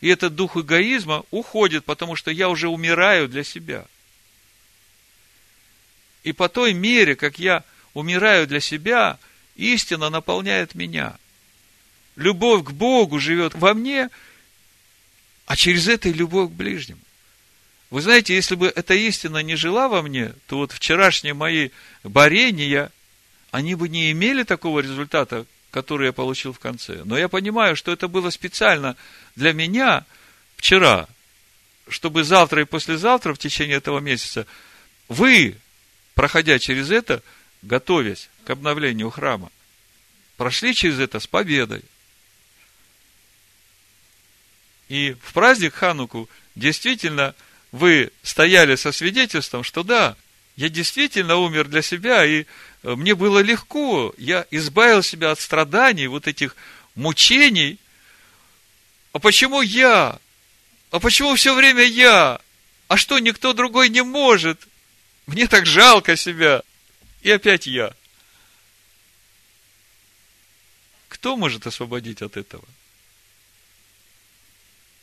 И 0.01 0.09
этот 0.09 0.35
дух 0.35 0.57
эгоизма 0.57 1.23
уходит, 1.31 1.85
потому 1.85 2.15
что 2.15 2.29
я 2.29 2.49
уже 2.49 2.67
умираю 2.67 3.27
для 3.27 3.43
себя. 3.43 3.85
И 6.23 6.33
по 6.33 6.49
той 6.49 6.73
мере, 6.73 7.15
как 7.15 7.39
я 7.39 7.63
умираю 7.93 8.47
для 8.47 8.59
себя, 8.59 9.17
истина 9.57 10.09
наполняет 10.09 10.75
меня. 10.75 11.17
Любовь 12.15 12.65
к 12.65 12.71
Богу 12.71 13.19
живет 13.19 13.53
во 13.53 13.73
мне, 13.73 14.09
а 15.45 15.55
через 15.55 15.87
это 15.87 16.09
и 16.09 16.13
любовь 16.13 16.49
к 16.49 16.53
ближнему. 16.53 17.01
Вы 17.89 18.01
знаете, 18.01 18.35
если 18.35 18.55
бы 18.55 18.67
эта 18.67 18.93
истина 18.93 19.37
не 19.39 19.55
жила 19.55 19.87
во 19.87 20.01
мне, 20.01 20.33
то 20.47 20.57
вот 20.57 20.71
вчерашние 20.71 21.33
мои 21.33 21.69
борения, 22.03 22.91
они 23.51 23.75
бы 23.75 23.87
не 23.87 24.11
имели 24.11 24.43
такого 24.43 24.81
результата, 24.81 25.45
который 25.71 26.07
я 26.07 26.13
получил 26.13 26.53
в 26.53 26.59
конце. 26.59 27.01
Но 27.05 27.17
я 27.17 27.29
понимаю, 27.29 27.75
что 27.75 27.91
это 27.91 28.07
было 28.07 28.29
специально 28.29 28.97
для 29.35 29.53
меня 29.53 30.05
вчера, 30.57 31.07
чтобы 31.87 32.23
завтра 32.23 32.61
и 32.61 32.65
послезавтра, 32.65 33.33
в 33.33 33.39
течение 33.39 33.77
этого 33.77 33.99
месяца, 33.99 34.45
вы, 35.07 35.55
проходя 36.13 36.59
через 36.59 36.91
это, 36.91 37.23
готовясь 37.61 38.29
к 38.45 38.49
обновлению 38.49 39.09
храма, 39.09 39.51
прошли 40.37 40.73
через 40.73 40.99
это 40.99 41.19
с 41.19 41.27
победой. 41.27 41.83
И 44.89 45.15
в 45.21 45.33
праздник 45.33 45.73
Хануку 45.73 46.29
действительно– 46.55 47.35
вы 47.71 48.11
стояли 48.23 48.75
со 48.75 48.91
свидетельством, 48.91 49.63
что 49.63 49.83
да, 49.83 50.15
я 50.55 50.69
действительно 50.69 51.37
умер 51.37 51.67
для 51.67 51.81
себя, 51.81 52.25
и 52.25 52.45
э, 52.83 52.95
мне 52.95 53.15
было 53.15 53.39
легко, 53.39 54.13
я 54.17 54.45
избавил 54.51 55.03
себя 55.03 55.31
от 55.31 55.39
страданий, 55.39 56.07
вот 56.07 56.27
этих 56.27 56.55
мучений. 56.95 57.77
А 59.13 59.19
почему 59.19 59.61
я? 59.61 60.19
А 60.91 60.99
почему 60.99 61.35
все 61.35 61.53
время 61.53 61.83
я? 61.83 62.39
А 62.87 62.97
что, 62.97 63.19
никто 63.19 63.53
другой 63.53 63.89
не 63.89 64.03
может? 64.03 64.67
Мне 65.27 65.47
так 65.47 65.65
жалко 65.65 66.15
себя. 66.15 66.63
И 67.21 67.31
опять 67.31 67.67
я. 67.67 67.95
Кто 71.07 71.35
может 71.35 71.65
освободить 71.67 72.21
от 72.21 72.37
этого? 72.37 72.65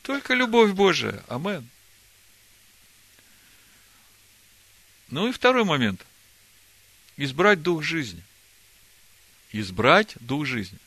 Только 0.01 0.33
любовь 0.33 0.71
Божия. 0.71 1.23
Амен. 1.27 1.67
Ну 5.09 5.27
и 5.27 5.31
второй 5.31 5.63
момент. 5.63 6.05
Избрать 7.17 7.61
дух 7.61 7.83
жизни. 7.83 8.23
Избрать 9.51 10.15
дух 10.19 10.45
жизни. 10.45 10.79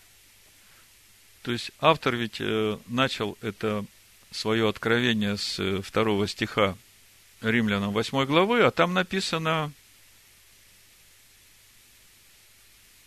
То 1.43 1.53
есть 1.53 1.71
автор 1.81 2.15
ведь 2.15 2.41
э, 2.41 2.79
начал 2.87 3.39
это 3.41 3.85
свое 4.31 4.69
откровение 4.69 5.37
с 5.37 5.59
э, 5.59 5.81
второго 5.83 6.29
стиха 6.29 6.77
Римлянам 7.41 7.93
8 7.93 8.25
главы, 8.27 8.63
а 8.63 8.71
там 8.71 8.93
написано, 8.93 9.73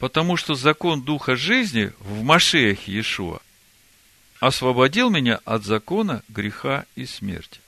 потому 0.01 0.35
что 0.35 0.55
закон 0.55 1.03
Духа 1.03 1.35
жизни 1.35 1.93
в 1.99 2.23
Машеях 2.23 2.87
Иешуа 2.87 3.39
освободил 4.39 5.11
меня 5.11 5.39
от 5.45 5.63
закона 5.63 6.23
греха 6.27 6.87
и 6.95 7.05
смерти. 7.05 7.59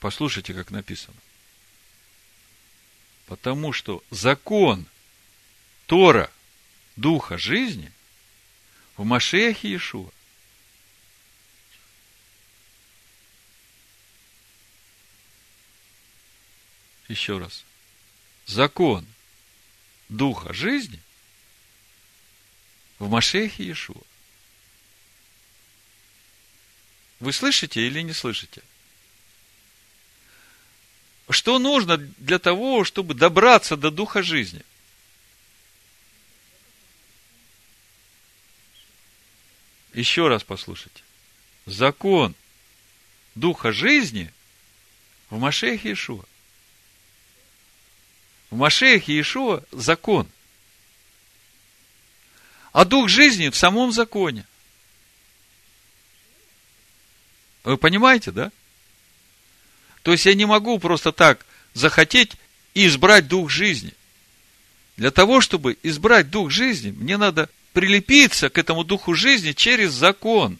Послушайте, 0.00 0.52
как 0.52 0.70
написано. 0.70 1.16
Потому 3.24 3.72
что 3.72 4.04
закон 4.10 4.84
Тора 5.86 6.30
Духа 6.96 7.38
жизни 7.38 7.90
в 8.98 9.04
Машехе 9.04 9.68
Иешуа 9.68 10.10
Еще 17.08 17.38
раз. 17.38 17.64
Закон 18.46 19.06
Духа 20.08 20.52
жизни 20.52 21.00
в 22.98 23.08
Машехе 23.08 23.64
Иешуа. 23.64 24.02
Вы 27.20 27.32
слышите 27.32 27.86
или 27.86 28.02
не 28.02 28.12
слышите? 28.12 28.62
Что 31.28 31.58
нужно 31.58 31.96
для 31.96 32.38
того, 32.38 32.84
чтобы 32.84 33.14
добраться 33.14 33.76
до 33.76 33.90
Духа 33.90 34.22
жизни? 34.22 34.62
Еще 39.92 40.28
раз 40.28 40.44
послушайте. 40.44 41.02
Закон 41.64 42.34
Духа 43.34 43.72
жизни 43.72 44.32
в 45.30 45.38
Машехе 45.38 45.88
Иешуа. 45.90 46.24
В 48.50 48.56
Машехе 48.56 49.12
Иешуа 49.12 49.62
закон. 49.72 50.28
А 52.72 52.84
Дух 52.84 53.08
жизни 53.08 53.48
в 53.48 53.56
самом 53.56 53.92
законе. 53.92 54.44
Вы 57.64 57.76
понимаете, 57.78 58.30
да? 58.30 58.52
То 60.02 60.12
есть 60.12 60.24
я 60.24 60.34
не 60.34 60.46
могу 60.46 60.78
просто 60.78 61.10
так 61.10 61.44
захотеть 61.74 62.32
и 62.74 62.86
избрать 62.86 63.26
дух 63.26 63.50
жизни. 63.50 63.92
Для 64.96 65.10
того, 65.10 65.40
чтобы 65.40 65.76
избрать 65.82 66.30
дух 66.30 66.50
жизни, 66.50 66.92
мне 66.92 67.16
надо 67.16 67.50
прилепиться 67.72 68.50
к 68.50 68.58
этому 68.58 68.84
духу 68.84 69.14
жизни 69.14 69.52
через 69.52 69.92
закон, 69.92 70.58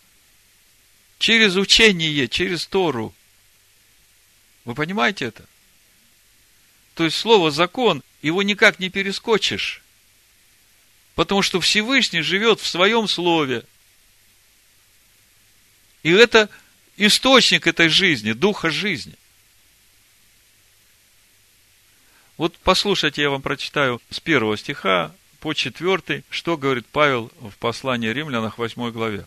через 1.19 1.55
учение, 1.55 2.29
через 2.29 2.67
Тору. 2.67 3.15
Вы 4.65 4.75
понимаете 4.75 5.27
это? 5.27 5.45
То 6.97 7.05
есть 7.05 7.19
слово 7.19 7.51
закон, 7.51 8.03
его 8.23 8.43
никак 8.43 8.79
не 8.79 8.89
перескочишь. 8.89 9.83
Потому 11.15 11.43
что 11.43 11.61
Всевышний 11.61 12.23
живет 12.23 12.59
в 12.59 12.67
своем 12.67 13.07
слове. 13.07 13.65
И 16.03 16.11
это 16.11 16.49
источник 16.97 17.67
этой 17.67 17.91
жизни, 17.91 18.33
духа 18.33 18.71
жизни. 18.71 19.15
Вот 22.39 22.57
послушайте, 22.63 23.21
я 23.21 23.29
вам 23.29 23.43
прочитаю 23.43 24.01
с 24.09 24.19
первого 24.19 24.57
стиха 24.57 25.15
по 25.41 25.53
четвертый, 25.53 26.25
что 26.31 26.57
говорит 26.57 26.87
Павел 26.87 27.31
в 27.41 27.59
послании 27.59 28.09
римлянах 28.09 28.57
8 28.57 28.91
главе. 28.91 29.27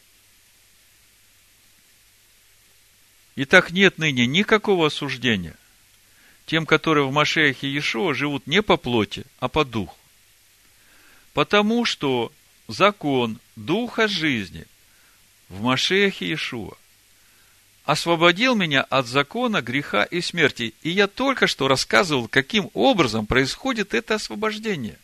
Итак, 3.35 3.69
нет 3.69 3.99
ныне 3.99 4.25
никакого 4.25 4.87
осуждения 4.87 5.55
тем, 6.49 6.65
которые 6.65 7.05
в 7.05 7.11
Машеях 7.11 7.63
и 7.63 7.67
Иешуа 7.67 8.15
живут 8.15 8.47
не 8.47 8.63
по 8.63 8.75
плоти, 8.75 9.23
а 9.39 9.47
по 9.47 9.63
духу. 9.63 9.95
Потому 11.33 11.85
что 11.85 12.31
закон 12.67 13.39
Духа 13.55 14.07
жизни 14.07 14.65
в 15.47 15.61
Машеях 15.61 16.23
и 16.23 16.25
Иешуа 16.25 16.75
освободил 17.85 18.55
меня 18.55 18.81
от 18.81 19.05
закона 19.05 19.61
греха 19.61 20.03
и 20.03 20.21
смерти. 20.21 20.73
И 20.81 20.89
я 20.89 21.07
только 21.07 21.45
что 21.45 21.67
рассказывал, 21.67 22.27
каким 22.27 22.71
образом 22.73 23.27
происходит 23.27 23.93
это 23.93 24.15
освобождение. 24.15 24.97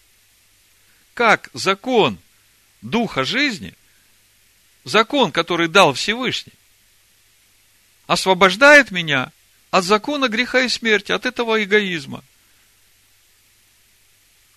Как 1.13 1.51
закон 1.53 2.17
Духа 2.81 3.23
жизни, 3.23 3.75
закон, 4.83 5.31
который 5.31 5.67
дал 5.67 5.93
Всевышний, 5.93 6.53
освобождает 8.07 8.89
меня 8.89 9.31
от 9.77 9.83
закона 9.83 10.29
греха 10.29 10.61
и 10.61 10.69
смерти, 10.69 11.11
от 11.11 11.25
этого 11.25 11.63
эгоизма. 11.63 12.23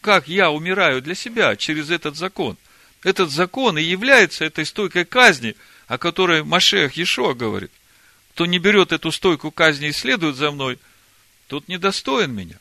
Как 0.00 0.28
я 0.28 0.50
умираю 0.50 1.02
для 1.02 1.14
себя 1.14 1.56
через 1.56 1.90
этот 1.90 2.16
закон. 2.16 2.56
Этот 3.02 3.30
закон 3.30 3.78
и 3.78 3.82
является 3.82 4.44
этой 4.44 4.66
стойкой 4.66 5.04
казни, 5.04 5.56
о 5.86 5.98
которой 5.98 6.42
Машех 6.44 6.94
Ешо 6.94 7.34
говорит– 7.34 7.72
кто 8.38 8.46
не 8.46 8.60
берет 8.60 8.92
эту 8.92 9.10
стойку 9.10 9.50
казни 9.50 9.88
и 9.88 9.92
следует 9.92 10.36
за 10.36 10.52
мной, 10.52 10.78
тот 11.48 11.66
недостоин 11.66 12.32
меня. 12.32 12.56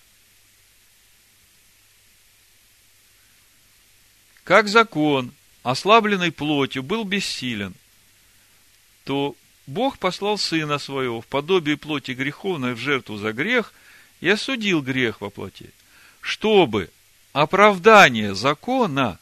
Как 4.44 4.68
закон, 4.68 5.32
ослабленный 5.62 6.32
плотью, 6.32 6.82
был 6.82 7.04
бессилен, 7.04 7.76
то 9.04 9.36
Бог 9.68 10.00
послал 10.00 10.38
Сына 10.38 10.80
Своего 10.80 11.20
в 11.20 11.28
подобие 11.28 11.76
плоти 11.76 12.12
греховной 12.12 12.74
в 12.74 12.78
жертву 12.78 13.18
за 13.18 13.34
грех 13.34 13.74
и 14.22 14.30
осудил 14.30 14.82
грех 14.82 15.20
во 15.20 15.30
плоти, 15.30 15.70
чтобы 16.22 16.90
оправдание 17.34 18.34
закона 18.34 19.20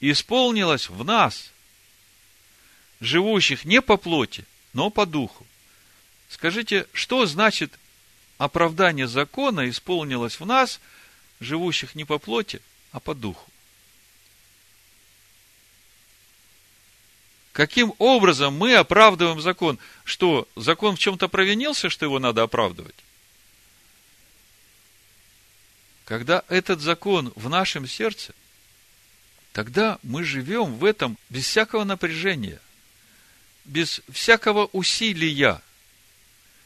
исполнилось 0.00 0.90
в 0.90 1.04
нас, 1.04 1.52
живущих 3.00 3.64
не 3.64 3.80
по 3.80 3.96
плоти, 3.96 4.44
но 4.72 4.90
по 4.90 5.06
духу. 5.06 5.46
Скажите, 6.28 6.86
что 6.92 7.24
значит 7.26 7.78
оправдание 8.36 9.06
закона 9.06 9.70
исполнилось 9.70 10.40
в 10.40 10.46
нас, 10.46 10.80
живущих 11.38 11.94
не 11.94 12.04
по 12.04 12.18
плоти, 12.18 12.60
а 12.90 12.98
по 12.98 13.14
духу? 13.14 13.49
Каким 17.52 17.94
образом 17.98 18.54
мы 18.56 18.74
оправдываем 18.74 19.40
закон? 19.40 19.78
Что, 20.04 20.48
закон 20.56 20.96
в 20.96 20.98
чем-то 20.98 21.28
провинился, 21.28 21.90
что 21.90 22.06
его 22.06 22.18
надо 22.18 22.42
оправдывать? 22.42 22.94
Когда 26.04 26.44
этот 26.48 26.80
закон 26.80 27.32
в 27.36 27.48
нашем 27.48 27.86
сердце, 27.86 28.34
тогда 29.52 29.98
мы 30.02 30.24
живем 30.24 30.74
в 30.76 30.84
этом 30.84 31.18
без 31.28 31.44
всякого 31.46 31.84
напряжения– 31.84 32.60
без 33.70 34.00
всякого 34.10 34.66
усилия, 34.72 35.62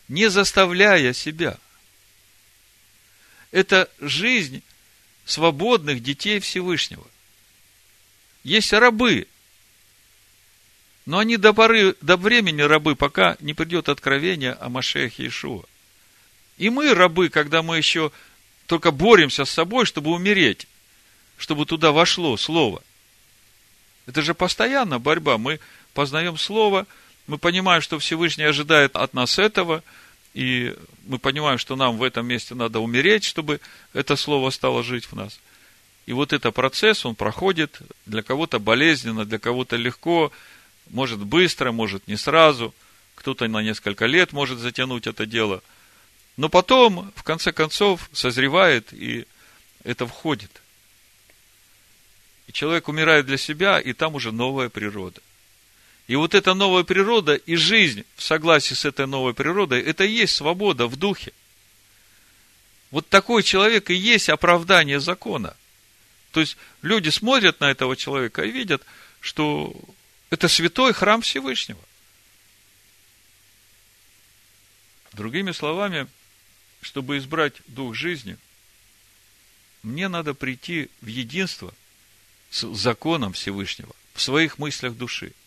не 0.08 0.28
заставляя 0.30 1.12
себя. 1.12 1.58
Это 3.50 3.90
жизнь 4.00 4.62
свободных 5.24 6.02
детей 6.02 6.40
Всевышнего. 6.40 7.06
Есть 8.42 8.72
рабы, 8.72 9.26
но 11.06 11.18
они 11.18 11.36
до 11.36 11.52
поры, 11.52 11.96
до 12.00 12.16
времени 12.16 12.62
рабы, 12.62 12.96
пока 12.96 13.36
не 13.40 13.54
придет 13.54 13.88
откровение 13.88 14.52
о 14.52 14.68
Машехе 14.68 15.24
Иешуа. 15.24 15.64
И 16.56 16.70
мы 16.70 16.94
рабы, 16.94 17.28
когда 17.28 17.62
мы 17.62 17.76
еще 17.76 18.10
только 18.66 18.90
боремся 18.90 19.44
с 19.44 19.50
собой, 19.50 19.84
чтобы 19.84 20.12
умереть, 20.12 20.66
чтобы 21.36 21.66
туда 21.66 21.92
вошло 21.92 22.36
Слово. 22.36 22.82
Это 24.06 24.22
же 24.22 24.34
постоянно 24.34 24.98
борьба. 24.98 25.38
Мы 25.38 25.60
познаем 25.92 26.38
Слово, 26.38 26.86
мы 27.26 27.38
понимаем, 27.38 27.82
что 27.82 27.98
Всевышний 27.98 28.44
ожидает 28.44 28.96
от 28.96 29.14
нас 29.14 29.38
этого, 29.38 29.82
и 30.32 30.74
мы 31.06 31.18
понимаем, 31.18 31.58
что 31.58 31.76
нам 31.76 31.96
в 31.96 32.02
этом 32.02 32.26
месте 32.26 32.54
надо 32.54 32.80
умереть, 32.80 33.24
чтобы 33.24 33.60
это 33.92 34.16
Слово 34.16 34.50
стало 34.50 34.82
жить 34.82 35.06
в 35.06 35.14
нас. 35.14 35.38
И 36.06 36.12
вот 36.12 36.32
этот 36.32 36.54
процесс, 36.54 37.06
он 37.06 37.14
проходит 37.14 37.80
для 38.04 38.22
кого-то 38.22 38.58
болезненно, 38.58 39.24
для 39.24 39.38
кого-то 39.38 39.76
легко, 39.76 40.32
может 40.90 41.18
быстро, 41.20 41.72
может 41.72 42.06
не 42.08 42.16
сразу, 42.16 42.74
кто-то 43.14 43.46
на 43.48 43.62
несколько 43.62 44.06
лет 44.06 44.32
может 44.32 44.58
затянуть 44.58 45.06
это 45.06 45.26
дело. 45.26 45.62
Но 46.36 46.48
потом, 46.48 47.12
в 47.14 47.22
конце 47.22 47.52
концов, 47.52 48.08
созревает, 48.12 48.92
и 48.92 49.26
это 49.84 50.06
входит. 50.06 50.50
И 52.48 52.52
человек 52.52 52.88
умирает 52.88 53.26
для 53.26 53.38
себя, 53.38 53.80
и 53.80 53.92
там 53.92 54.14
уже 54.14 54.32
новая 54.32 54.68
природа– 54.68 55.20
и 56.06 56.16
вот 56.16 56.34
эта 56.34 56.52
новая 56.54 56.84
природа 56.84 57.34
и 57.34 57.56
жизнь 57.56 58.04
в 58.16 58.22
согласии 58.22 58.74
с 58.74 58.84
этой 58.84 59.06
новой 59.06 59.32
природой, 59.32 59.80
это 59.80 60.04
и 60.04 60.12
есть 60.12 60.36
свобода 60.36 60.86
в 60.86 60.96
духе. 60.96 61.32
Вот 62.90 63.08
такой 63.08 63.42
человек 63.42 63.90
и 63.90 63.94
есть 63.94 64.28
оправдание 64.28 65.00
закона. 65.00 65.56
То 66.32 66.40
есть 66.40 66.56
люди 66.82 67.08
смотрят 67.08 67.60
на 67.60 67.70
этого 67.70 67.96
человека 67.96 68.42
и 68.42 68.50
видят, 68.50 68.82
что 69.20 69.74
это 70.34 70.48
святой 70.48 70.92
храм 70.92 71.22
Всевышнего. 71.22 71.80
Другими 75.12 75.52
словами, 75.52 76.06
чтобы 76.82 77.18
избрать 77.18 77.54
дух 77.66 77.94
жизни, 77.94 78.36
мне 79.82 80.08
надо 80.08 80.34
прийти 80.34 80.90
в 81.00 81.06
единство 81.06 81.72
с 82.50 82.66
законом 82.76 83.32
Всевышнего 83.32 83.94
в 84.12 84.20
своих 84.20 84.58
мыслях 84.58 84.94
души– 84.94 85.32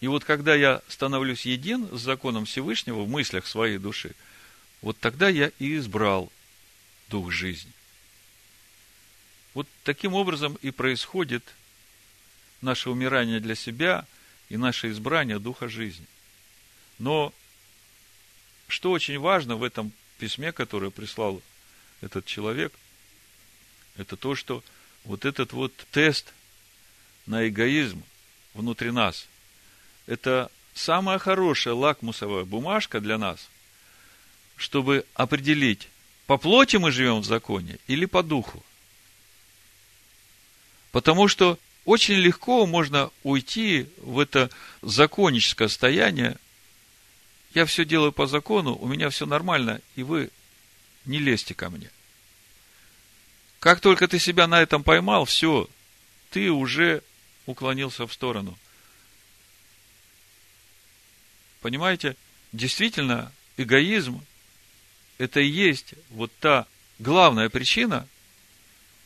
и 0.00 0.08
вот 0.08 0.24
когда 0.24 0.54
я 0.54 0.82
становлюсь 0.88 1.46
един 1.46 1.88
с 1.96 2.00
законом 2.00 2.44
Всевышнего 2.44 3.02
в 3.02 3.08
мыслях 3.08 3.46
своей 3.46 3.78
души, 3.78 4.14
вот 4.82 4.98
тогда 4.98 5.28
я 5.28 5.50
и 5.58 5.76
избрал 5.76 6.30
дух 7.08 7.30
жизни. 7.30 7.72
Вот 9.54 9.66
таким 9.84 10.12
образом 10.12 10.58
и 10.60 10.70
происходит 10.70 11.42
наше 12.66 12.90
умирание 12.90 13.40
для 13.40 13.54
себя 13.54 14.04
и 14.50 14.58
наше 14.58 14.90
избрание 14.90 15.38
духа 15.38 15.68
жизни. 15.68 16.06
Но 16.98 17.32
что 18.68 18.90
очень 18.90 19.18
важно 19.18 19.56
в 19.56 19.62
этом 19.62 19.92
письме, 20.18 20.52
которое 20.52 20.90
прислал 20.90 21.40
этот 22.00 22.26
человек, 22.26 22.72
это 23.96 24.16
то, 24.16 24.34
что 24.34 24.62
вот 25.04 25.24
этот 25.24 25.52
вот 25.52 25.72
тест 25.92 26.34
на 27.26 27.48
эгоизм 27.48 28.02
внутри 28.52 28.90
нас, 28.90 29.28
это 30.06 30.50
самая 30.74 31.18
хорошая 31.18 31.74
лакмусовая 31.74 32.44
бумажка 32.44 33.00
для 33.00 33.18
нас, 33.18 33.48
чтобы 34.56 35.06
определить, 35.14 35.88
по 36.26 36.36
плоти 36.36 36.76
мы 36.76 36.90
живем 36.90 37.20
в 37.20 37.24
законе 37.24 37.78
или 37.86 38.04
по 38.06 38.22
духу. 38.22 38.64
Потому 40.90 41.28
что 41.28 41.58
очень 41.86 42.16
легко 42.16 42.66
можно 42.66 43.10
уйти 43.22 43.88
в 43.98 44.18
это 44.18 44.50
законническое 44.82 45.68
состояние. 45.68 46.36
Я 47.54 47.64
все 47.64 47.84
делаю 47.84 48.12
по 48.12 48.26
закону, 48.26 48.74
у 48.74 48.88
меня 48.88 49.08
все 49.08 49.24
нормально, 49.24 49.80
и 49.94 50.02
вы 50.02 50.30
не 51.04 51.20
лезьте 51.20 51.54
ко 51.54 51.70
мне. 51.70 51.88
Как 53.60 53.80
только 53.80 54.08
ты 54.08 54.18
себя 54.18 54.48
на 54.48 54.60
этом 54.60 54.82
поймал, 54.82 55.24
все, 55.26 55.70
ты 56.30 56.50
уже 56.50 57.04
уклонился 57.46 58.08
в 58.08 58.12
сторону. 58.12 58.58
Понимаете, 61.60 62.16
действительно, 62.52 63.32
эгоизм– 63.56 64.26
это 65.18 65.38
и 65.38 65.46
есть 65.46 65.94
вот 66.10 66.32
та 66.40 66.66
главная 66.98 67.48
причина, 67.48 68.08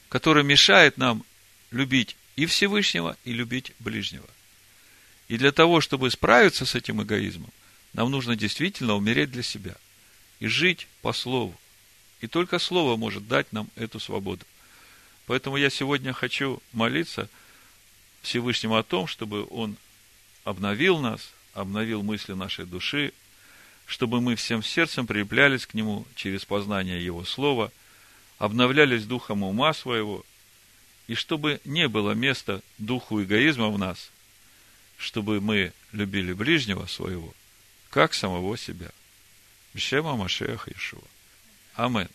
которая 0.09 0.45
мешает 0.45 0.97
нам 0.97 1.25
любить 1.71 2.17
и 2.41 2.47
Всевышнего, 2.47 3.19
и 3.27 3.35
любить 3.35 3.73
ближнего. 3.81 4.27
И 5.29 5.37
для 5.37 5.53
того, 5.53 5.83
чтобы 5.83 6.11
справиться 6.11 6.65
с 6.65 6.75
этим 6.75 7.03
эгоизмом, 7.03 7.51
нам 7.93 8.11
нужно 8.11 8.35
действительно 8.35 8.95
умереть 8.95 9.31
для 9.31 9.43
себя 9.43 9.75
и 10.39 10.47
жить 10.47 10.87
по 11.03 11.13
Слову. 11.13 11.55
И 12.23 12.27
только 12.29 12.59
Слово 12.59 12.97
может 12.97 13.29
дать 13.29 13.53
нам 13.53 13.69
эту 13.77 14.01
свободу. 14.01 14.47
Поэтому 15.27 15.59
я 15.59 15.69
сегодня 15.69 16.15
хочу 16.15 16.63
молиться 16.73 17.29
Всевышнему 18.23 18.77
о 18.79 18.85
том, 18.85 19.07
чтобы 19.07 19.47
Он 19.51 19.77
обновил 20.45 20.99
нас, 20.99 21.33
обновил 21.53 22.03
мысли 22.03 22.33
нашей 22.33 22.65
души, 22.65 23.13
чтобы 23.85 24.23
мы 24.23 24.35
всем 24.35 24.63
сердцем 24.63 25.07
прилеплялись 25.07 25.67
к 25.67 25.75
Нему 25.75 26.07
через 26.15 26.47
познание 26.47 27.05
Его 27.05 27.27
Слова, 27.27 27.71
обновлялись 28.39 29.05
духом 29.05 29.43
ума 29.43 29.75
своего, 29.75 30.25
и 31.11 31.17
чтобы 31.17 31.61
не 31.65 31.89
было 31.89 32.13
места 32.13 32.63
духу 32.79 33.21
эгоизма 33.21 33.69
в 33.71 33.77
нас, 33.77 34.13
чтобы 34.97 35.41
мы 35.41 35.73
любили 35.91 36.33
ближнего 36.33 36.87
своего, 36.87 37.35
как 37.91 38.15
самого 38.15 38.57
себя. 38.57 38.93
Бешема 39.75 40.15
Машеха 40.15 40.71
Ишуа. 40.71 41.03
Амин. 41.75 42.07